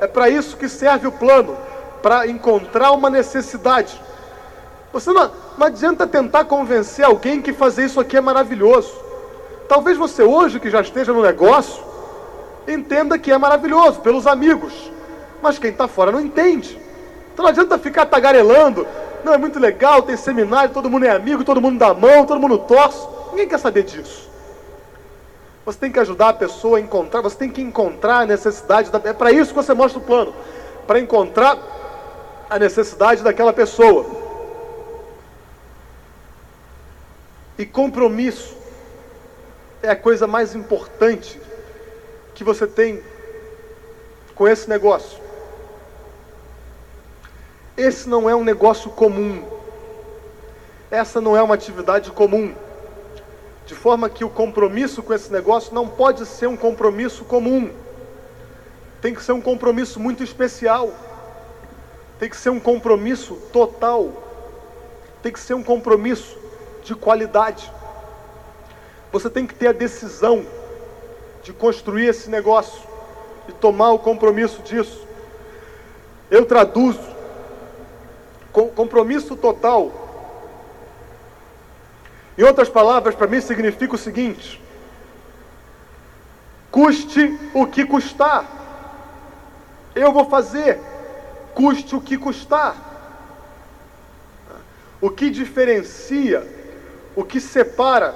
[0.00, 1.56] É para isso que serve o plano,
[2.02, 4.00] para encontrar uma necessidade.
[4.92, 8.92] Você não, não adianta tentar convencer alguém que fazer isso aqui é maravilhoso.
[9.68, 11.82] Talvez você hoje que já esteja no negócio,
[12.66, 14.90] entenda que é maravilhoso pelos amigos.
[15.40, 16.78] Mas quem está fora não entende.
[17.32, 18.86] Então não adianta ficar tagarelando,
[19.24, 22.40] não, é muito legal, tem seminário, todo mundo é amigo, todo mundo dá mão, todo
[22.40, 23.06] mundo torce.
[23.30, 24.28] Ninguém quer saber disso.
[25.64, 28.90] Você tem que ajudar a pessoa a encontrar, você tem que encontrar a necessidade.
[28.90, 30.34] Da, é para isso que você mostra o plano
[30.86, 31.56] para encontrar
[32.48, 34.06] a necessidade daquela pessoa.
[37.60, 38.56] E compromisso
[39.82, 41.38] é a coisa mais importante
[42.34, 43.02] que você tem
[44.34, 45.20] com esse negócio.
[47.76, 49.46] Esse não é um negócio comum.
[50.90, 52.54] Essa não é uma atividade comum.
[53.66, 57.70] De forma que o compromisso com esse negócio não pode ser um compromisso comum.
[59.02, 60.94] Tem que ser um compromisso muito especial.
[62.18, 64.14] Tem que ser um compromisso total.
[65.22, 66.39] Tem que ser um compromisso
[66.90, 67.70] de qualidade.
[69.12, 70.44] Você tem que ter a decisão
[71.44, 72.82] de construir esse negócio
[73.48, 75.06] e tomar o compromisso disso.
[76.28, 77.08] Eu traduzo
[78.74, 79.92] compromisso total.
[82.36, 84.60] Em outras palavras, para mim significa o seguinte:
[86.72, 88.44] custe o que custar.
[89.94, 90.80] Eu vou fazer,
[91.54, 92.74] custe o que custar.
[95.00, 96.46] O que diferencia,
[97.20, 98.14] o que separa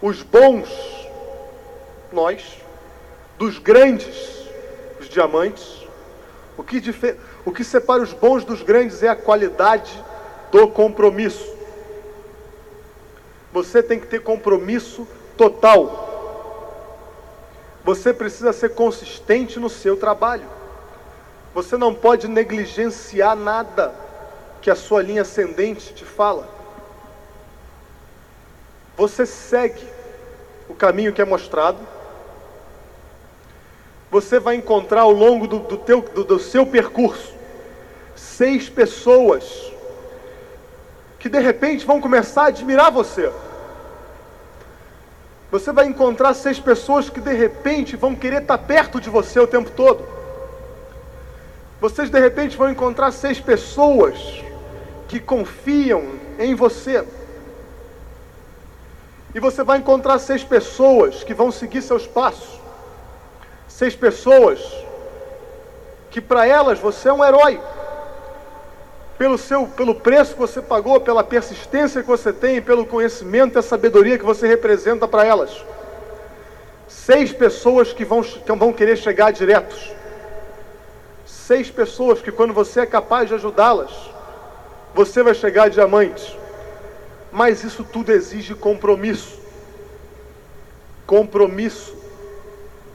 [0.00, 0.68] os bons,
[2.12, 2.62] nós,
[3.36, 4.46] dos grandes,
[5.00, 5.84] os diamantes,
[6.56, 10.02] o que diferencia o que separa os bons dos grandes é a qualidade
[10.50, 11.54] do compromisso.
[13.52, 15.06] Você tem que ter compromisso
[15.36, 16.04] total.
[17.84, 20.48] Você precisa ser consistente no seu trabalho.
[21.54, 23.94] Você não pode negligenciar nada
[24.60, 26.55] que a sua linha ascendente te fala.
[28.96, 29.86] Você segue
[30.68, 31.78] o caminho que é mostrado.
[34.10, 37.36] Você vai encontrar ao longo do, do, teu, do, do seu percurso
[38.16, 39.72] seis pessoas
[41.18, 43.30] que de repente vão começar a admirar você.
[45.50, 49.46] Você vai encontrar seis pessoas que de repente vão querer estar perto de você o
[49.46, 50.06] tempo todo.
[51.80, 54.42] Vocês de repente vão encontrar seis pessoas
[55.08, 56.04] que confiam
[56.38, 57.04] em você.
[59.36, 62.58] E você vai encontrar seis pessoas que vão seguir seus passos.
[63.68, 64.58] Seis pessoas
[66.10, 67.60] que para elas você é um herói.
[69.18, 73.62] Pelo, seu, pelo preço que você pagou, pela persistência que você tem, pelo conhecimento e
[73.62, 75.62] sabedoria que você representa para elas.
[76.88, 79.92] Seis pessoas que vão, que vão querer chegar diretos.
[81.26, 83.90] Seis pessoas que, quando você é capaz de ajudá-las,
[84.94, 86.45] você vai chegar a diamante.
[87.36, 89.38] Mas isso tudo exige compromisso.
[91.06, 91.94] Compromisso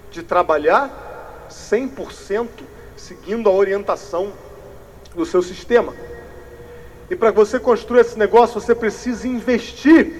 [0.09, 2.47] de trabalhar 100%
[2.97, 4.33] seguindo a orientação
[5.13, 5.93] do seu sistema.
[7.07, 10.11] E para você construir esse negócio, você precisa investir.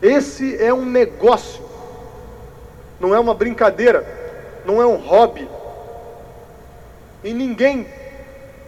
[0.00, 1.60] Esse é um negócio,
[3.00, 4.06] não é uma brincadeira,
[4.64, 5.48] não é um hobby.
[7.24, 7.84] E ninguém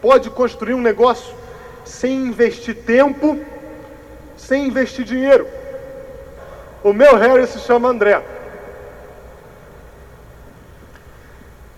[0.01, 1.33] pode construir um negócio
[1.85, 3.39] sem investir tempo,
[4.41, 5.47] sem investir dinheiro.
[6.83, 8.21] O meu Harry se chama André.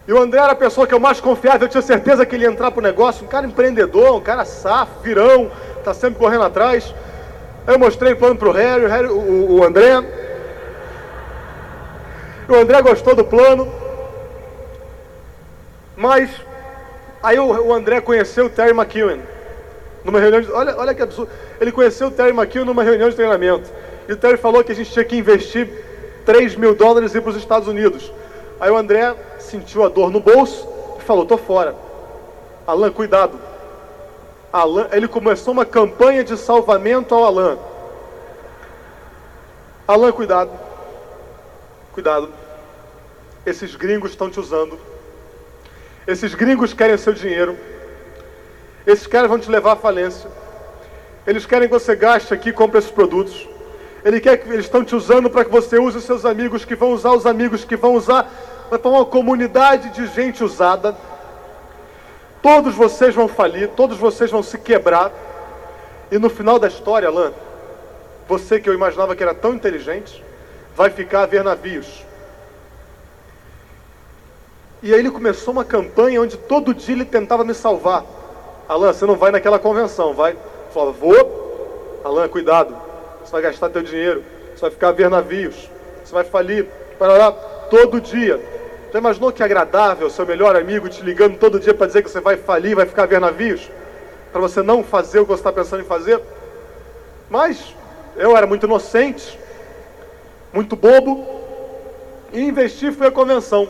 [0.07, 2.45] E o André era a pessoa que eu mais confiava, eu tinha certeza que ele
[2.45, 6.43] ia entrar para o negócio, um cara empreendedor, um cara safo, virão, está sempre correndo
[6.43, 6.93] atrás.
[7.68, 10.03] Aí eu mostrei o plano para o Harry, o, Harry, o, o André.
[12.47, 13.72] O André gostou do plano.
[15.95, 16.30] Mas
[17.22, 19.22] aí o, o André conheceu o Terry McEwen.
[20.03, 21.32] Numa reunião de, olha, olha que absurdo.
[21.64, 23.72] Ele conheceu o Terry McEwen numa reunião de treinamento.
[24.05, 25.70] E o Terry falou que a gente tinha que investir
[26.26, 28.11] 3 mil dólares e ir para os Estados Unidos.
[28.59, 30.68] Aí o André sentiu a dor no bolso
[30.99, 31.74] e falou: tô fora.
[32.68, 33.39] Alan, cuidado.
[34.51, 37.57] Alan, ele começou uma campanha de salvamento ao Alan.
[39.88, 40.51] Alan, cuidado.
[41.93, 42.30] Cuidado.
[43.45, 44.78] Esses gringos estão te usando.
[46.05, 47.57] Esses gringos querem seu dinheiro.
[48.86, 50.42] Esses caras vão te levar à falência.
[51.26, 53.47] Eles querem que você gaste aqui compre esses produtos.
[54.03, 56.76] Ele quer que eles estão te usando para que você use os seus amigos, que
[56.76, 58.30] vão usar os amigos, que vão usar
[58.69, 60.95] vai para uma comunidade de gente usada.
[62.41, 65.11] Todos vocês vão falir, todos vocês vão se quebrar.
[66.11, 67.32] E no final da história, Alan,
[68.28, 70.24] você que eu imaginava que era tão inteligente,
[70.76, 72.03] vai ficar a ver navios.
[74.82, 78.03] E aí ele começou uma campanha onde todo dia ele tentava me salvar.
[78.67, 80.36] Alan, você não vai naquela convenção, vai?
[80.74, 82.01] Falava, vou.
[82.03, 82.76] Alan, cuidado.
[83.24, 84.24] Você vai gastar teu dinheiro.
[84.55, 85.69] Você vai ficar a ver navios.
[86.03, 86.65] Você vai falir.
[86.97, 87.32] Para lá,
[87.69, 88.39] todo dia.
[88.91, 92.19] Já imaginou que agradável seu melhor amigo te ligando todo dia para dizer que você
[92.19, 93.69] vai falir, vai ficar a ver navios?
[94.32, 96.21] Para você não fazer o que você está pensando em fazer?
[97.28, 97.76] Mas
[98.15, 99.39] eu era muito inocente,
[100.53, 101.26] muito bobo,
[102.32, 103.67] e investi fui à convenção.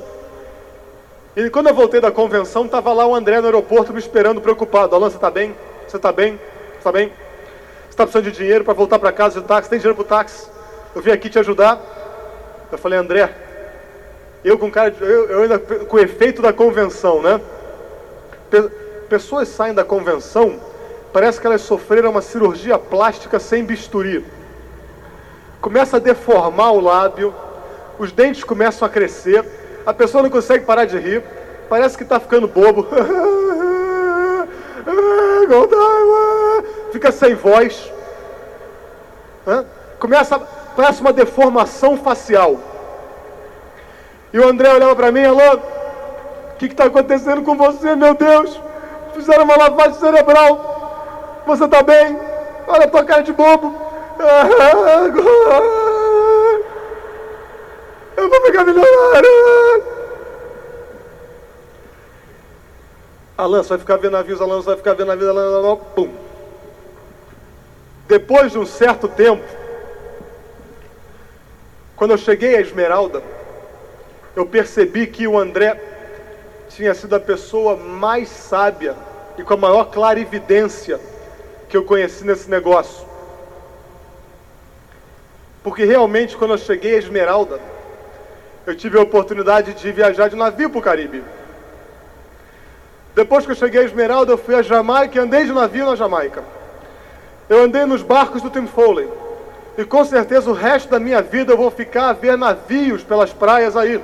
[1.38, 4.94] E quando eu voltei da convenção, estava lá o André no aeroporto me esperando preocupado.
[4.94, 5.56] Alan, você está bem?
[5.88, 6.38] Você está bem?
[6.84, 7.08] Está bem?
[7.08, 9.70] Você está precisando de dinheiro para voltar para casa de táxi?
[9.70, 10.50] Tem dinheiro para o táxi?
[10.94, 11.80] Eu vim aqui te ajudar.
[12.70, 13.34] Eu falei, André,
[14.44, 17.40] eu com cara de, eu, eu ainda com o efeito da convenção, né?
[19.08, 20.60] Pessoas saem da convenção,
[21.14, 24.26] parece que elas sofreram uma cirurgia plástica sem bisturi.
[25.62, 27.34] Começa a deformar o lábio,
[27.98, 29.46] os dentes começam a crescer,
[29.86, 31.24] a pessoa não consegue parar de rir,
[31.70, 32.86] parece que está ficando bobo.
[36.92, 37.92] Fica sem voz.
[40.00, 40.40] Começa,
[40.76, 42.58] parece uma deformação facial.
[44.32, 48.60] E o André olhava para mim, alô, o que está acontecendo com você, meu Deus?
[49.14, 51.42] Fizeram uma lavagem cerebral.
[51.46, 52.20] Você está bem?
[52.68, 53.76] Olha a tua cara de bobo.
[58.16, 59.93] Eu vou ficar milionário.
[63.38, 66.10] Alan, você vai ficar vendo navios, Alan, você vai ficar vendo navios, Alan, Alan, pum.
[68.08, 69.44] Depois de um certo tempo,
[71.96, 73.24] quando eu cheguei a Esmeralda,
[74.36, 75.82] eu percebi que o André
[76.70, 78.96] tinha sido a pessoa mais sábia
[79.38, 81.00] e com a maior clarividência
[81.70, 83.06] que eu conheci nesse negócio.
[85.64, 87.60] Porque realmente, quando eu cheguei a Esmeralda,
[88.68, 91.24] eu tive a oportunidade de viajar de navio para o Caribe.
[93.16, 95.96] Depois que eu cheguei a Esmeralda, eu fui a Jamaica e andei de navio na
[95.96, 96.44] Jamaica.
[97.48, 99.08] Eu andei nos barcos do Tim Foley.
[99.78, 103.32] E com certeza o resto da minha vida eu vou ficar a ver navios pelas
[103.32, 104.02] praias aí.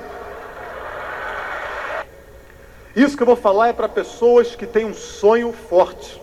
[2.95, 6.21] Isso que eu vou falar é para pessoas que têm um sonho forte.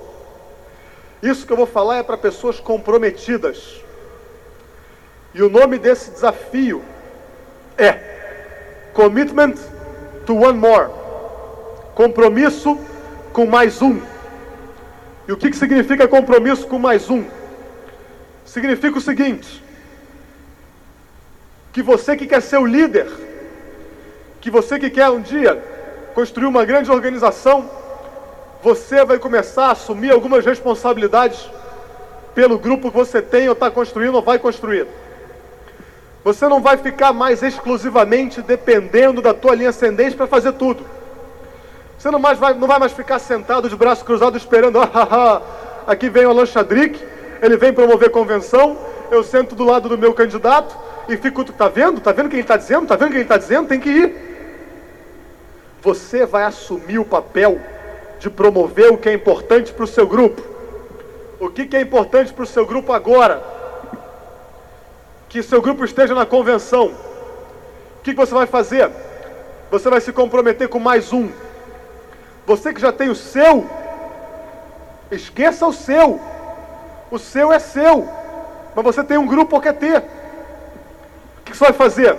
[1.22, 3.82] Isso que eu vou falar é para pessoas comprometidas.
[5.34, 6.84] E o nome desse desafio
[7.76, 9.54] é Commitment
[10.24, 11.05] to One More.
[11.96, 12.78] Compromisso
[13.32, 13.98] com mais um.
[15.26, 17.24] E o que, que significa compromisso com mais um?
[18.44, 19.64] Significa o seguinte:
[21.72, 23.10] que você que quer ser o líder,
[24.42, 25.58] que você que quer um dia
[26.14, 27.70] construir uma grande organização,
[28.62, 31.48] você vai começar a assumir algumas responsabilidades
[32.34, 34.86] pelo grupo que você tem ou está construindo ou vai construir.
[36.22, 40.95] Você não vai ficar mais exclusivamente dependendo da tua linha ascendente para fazer tudo.
[42.06, 44.78] Você não, mais vai, não vai mais ficar sentado de braço cruzado esperando,
[45.88, 47.04] aqui vem o Alan Chadrick,
[47.42, 48.78] ele vem promover convenção,
[49.10, 50.78] eu sento do lado do meu candidato
[51.08, 52.00] e fico, tá vendo?
[52.00, 52.86] Tá vendo o que ele está dizendo?
[52.86, 53.66] Tá vendo o que ele está dizendo?
[53.66, 54.14] Tem que ir.
[55.82, 57.60] Você vai assumir o papel
[58.20, 60.40] de promover o que é importante para o seu grupo.
[61.40, 63.42] O que, que é importante para o seu grupo agora?
[65.28, 66.86] Que seu grupo esteja na convenção.
[67.98, 68.92] O que, que você vai fazer?
[69.72, 71.45] Você vai se comprometer com mais um.
[72.46, 73.68] Você que já tem o seu,
[75.10, 76.20] esqueça o seu.
[77.10, 78.08] O seu é seu.
[78.74, 79.98] Mas você tem um grupo ou quer ter.
[81.38, 82.16] O que você vai fazer?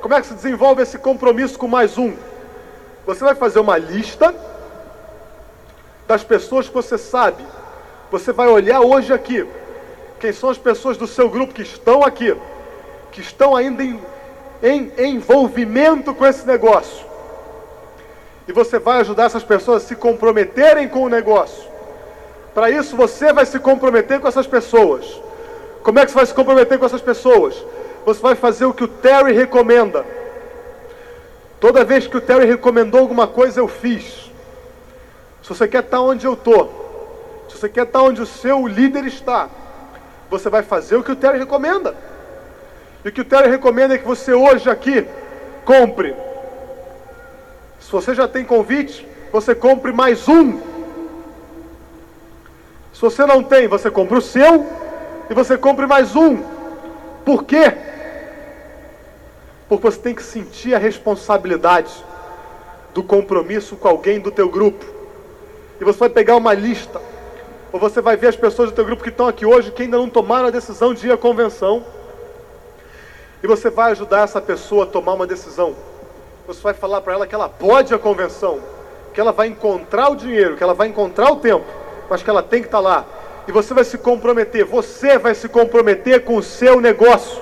[0.00, 2.14] Como é que se desenvolve esse compromisso com mais um?
[3.06, 4.32] Você vai fazer uma lista
[6.06, 7.44] das pessoas que você sabe.
[8.10, 9.46] Você vai olhar hoje aqui
[10.20, 12.36] quem são as pessoas do seu grupo que estão aqui,
[13.10, 14.00] que estão ainda em,
[14.62, 17.09] em envolvimento com esse negócio.
[18.50, 21.70] E você vai ajudar essas pessoas a se comprometerem com o negócio.
[22.52, 25.22] Para isso, você vai se comprometer com essas pessoas.
[25.84, 27.64] Como é que você vai se comprometer com essas pessoas?
[28.04, 30.04] Você vai fazer o que o Terry recomenda.
[31.60, 34.32] Toda vez que o Terry recomendou alguma coisa, eu fiz.
[35.44, 39.04] Se você quer estar onde eu estou, se você quer estar onde o seu líder
[39.04, 39.48] está,
[40.28, 41.94] você vai fazer o que o Terry recomenda.
[43.04, 45.06] E o que o Terry recomenda é que você hoje aqui
[45.64, 46.29] compre.
[47.90, 50.60] Se você já tem convite, você compre mais um.
[52.92, 54.64] Se você não tem, você compra o seu
[55.28, 56.40] e você compre mais um.
[57.24, 57.76] Por quê?
[59.68, 61.92] Porque você tem que sentir a responsabilidade
[62.94, 64.86] do compromisso com alguém do teu grupo.
[65.80, 67.02] E você vai pegar uma lista,
[67.72, 69.96] ou você vai ver as pessoas do teu grupo que estão aqui hoje que ainda
[69.96, 71.84] não tomaram a decisão de ir à convenção.
[73.42, 75.89] E você vai ajudar essa pessoa a tomar uma decisão.
[76.50, 78.58] Você vai falar para ela que ela pode à convenção,
[79.14, 81.64] que ela vai encontrar o dinheiro, que ela vai encontrar o tempo,
[82.08, 83.04] mas que ela tem que estar lá.
[83.46, 87.40] E você vai se comprometer, você vai se comprometer com o seu negócio,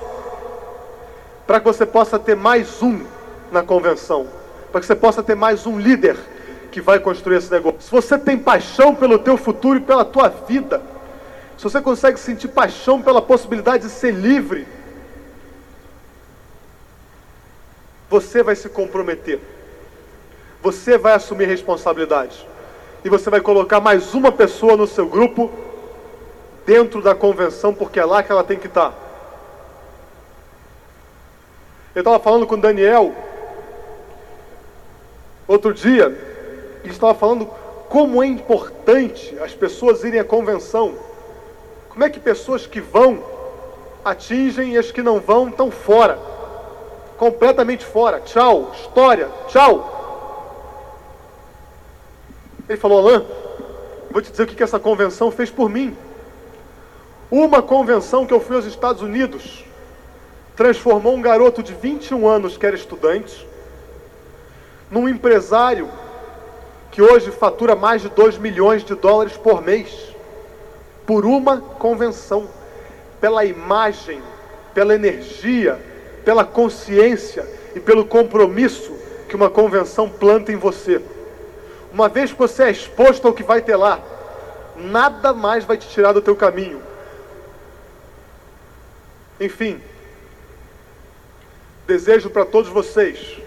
[1.47, 3.03] para que você possa ter mais um
[3.51, 4.27] na convenção,
[4.71, 6.15] para que você possa ter mais um líder
[6.71, 7.81] que vai construir esse negócio.
[7.81, 10.83] Se você tem paixão pelo teu futuro e pela tua vida,
[11.57, 14.67] se você consegue sentir paixão pela possibilidade de ser livre,
[18.09, 19.39] você vai se comprometer.
[20.61, 22.45] Você vai assumir responsabilidade.
[23.05, 25.49] E você vai colocar mais uma pessoa no seu grupo
[26.65, 28.93] dentro da convenção, porque é lá que ela tem que estar.
[31.95, 33.13] Eu estava falando com o Daniel
[35.47, 36.05] outro dia,
[36.83, 37.47] ele estava falando
[37.89, 40.95] como é importante as pessoas irem à convenção.
[41.89, 43.23] Como é que pessoas que vão
[44.05, 46.28] atingem e as que não vão estão fora
[47.19, 48.21] completamente fora.
[48.21, 49.97] Tchau, história, tchau.
[52.67, 53.25] Ele falou, Alain,
[54.09, 55.95] vou te dizer o que essa convenção fez por mim.
[57.29, 59.65] Uma convenção que eu fui aos Estados Unidos
[60.55, 63.47] transformou um garoto de 21 anos que era estudante
[64.89, 65.89] num empresário
[66.91, 70.09] que hoje fatura mais de 2 milhões de dólares por mês
[71.05, 72.47] por uma convenção,
[73.19, 74.21] pela imagem,
[74.75, 75.79] pela energia,
[76.23, 77.45] pela consciência
[77.75, 78.93] e pelo compromisso
[79.27, 81.01] que uma convenção planta em você.
[81.91, 83.99] Uma vez que você é exposto ao que vai ter lá,
[84.75, 86.81] nada mais vai te tirar do teu caminho.
[89.39, 89.81] Enfim,
[91.87, 93.37] desejo para todos vocês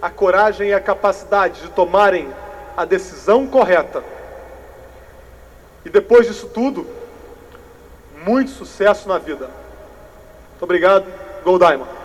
[0.00, 2.28] a coragem e a capacidade de tomarem
[2.76, 4.02] a decisão correta.
[5.84, 6.86] E depois disso tudo,
[8.24, 9.46] muito sucesso na vida.
[10.50, 11.06] Muito obrigado.
[11.44, 12.01] Gold Diamond.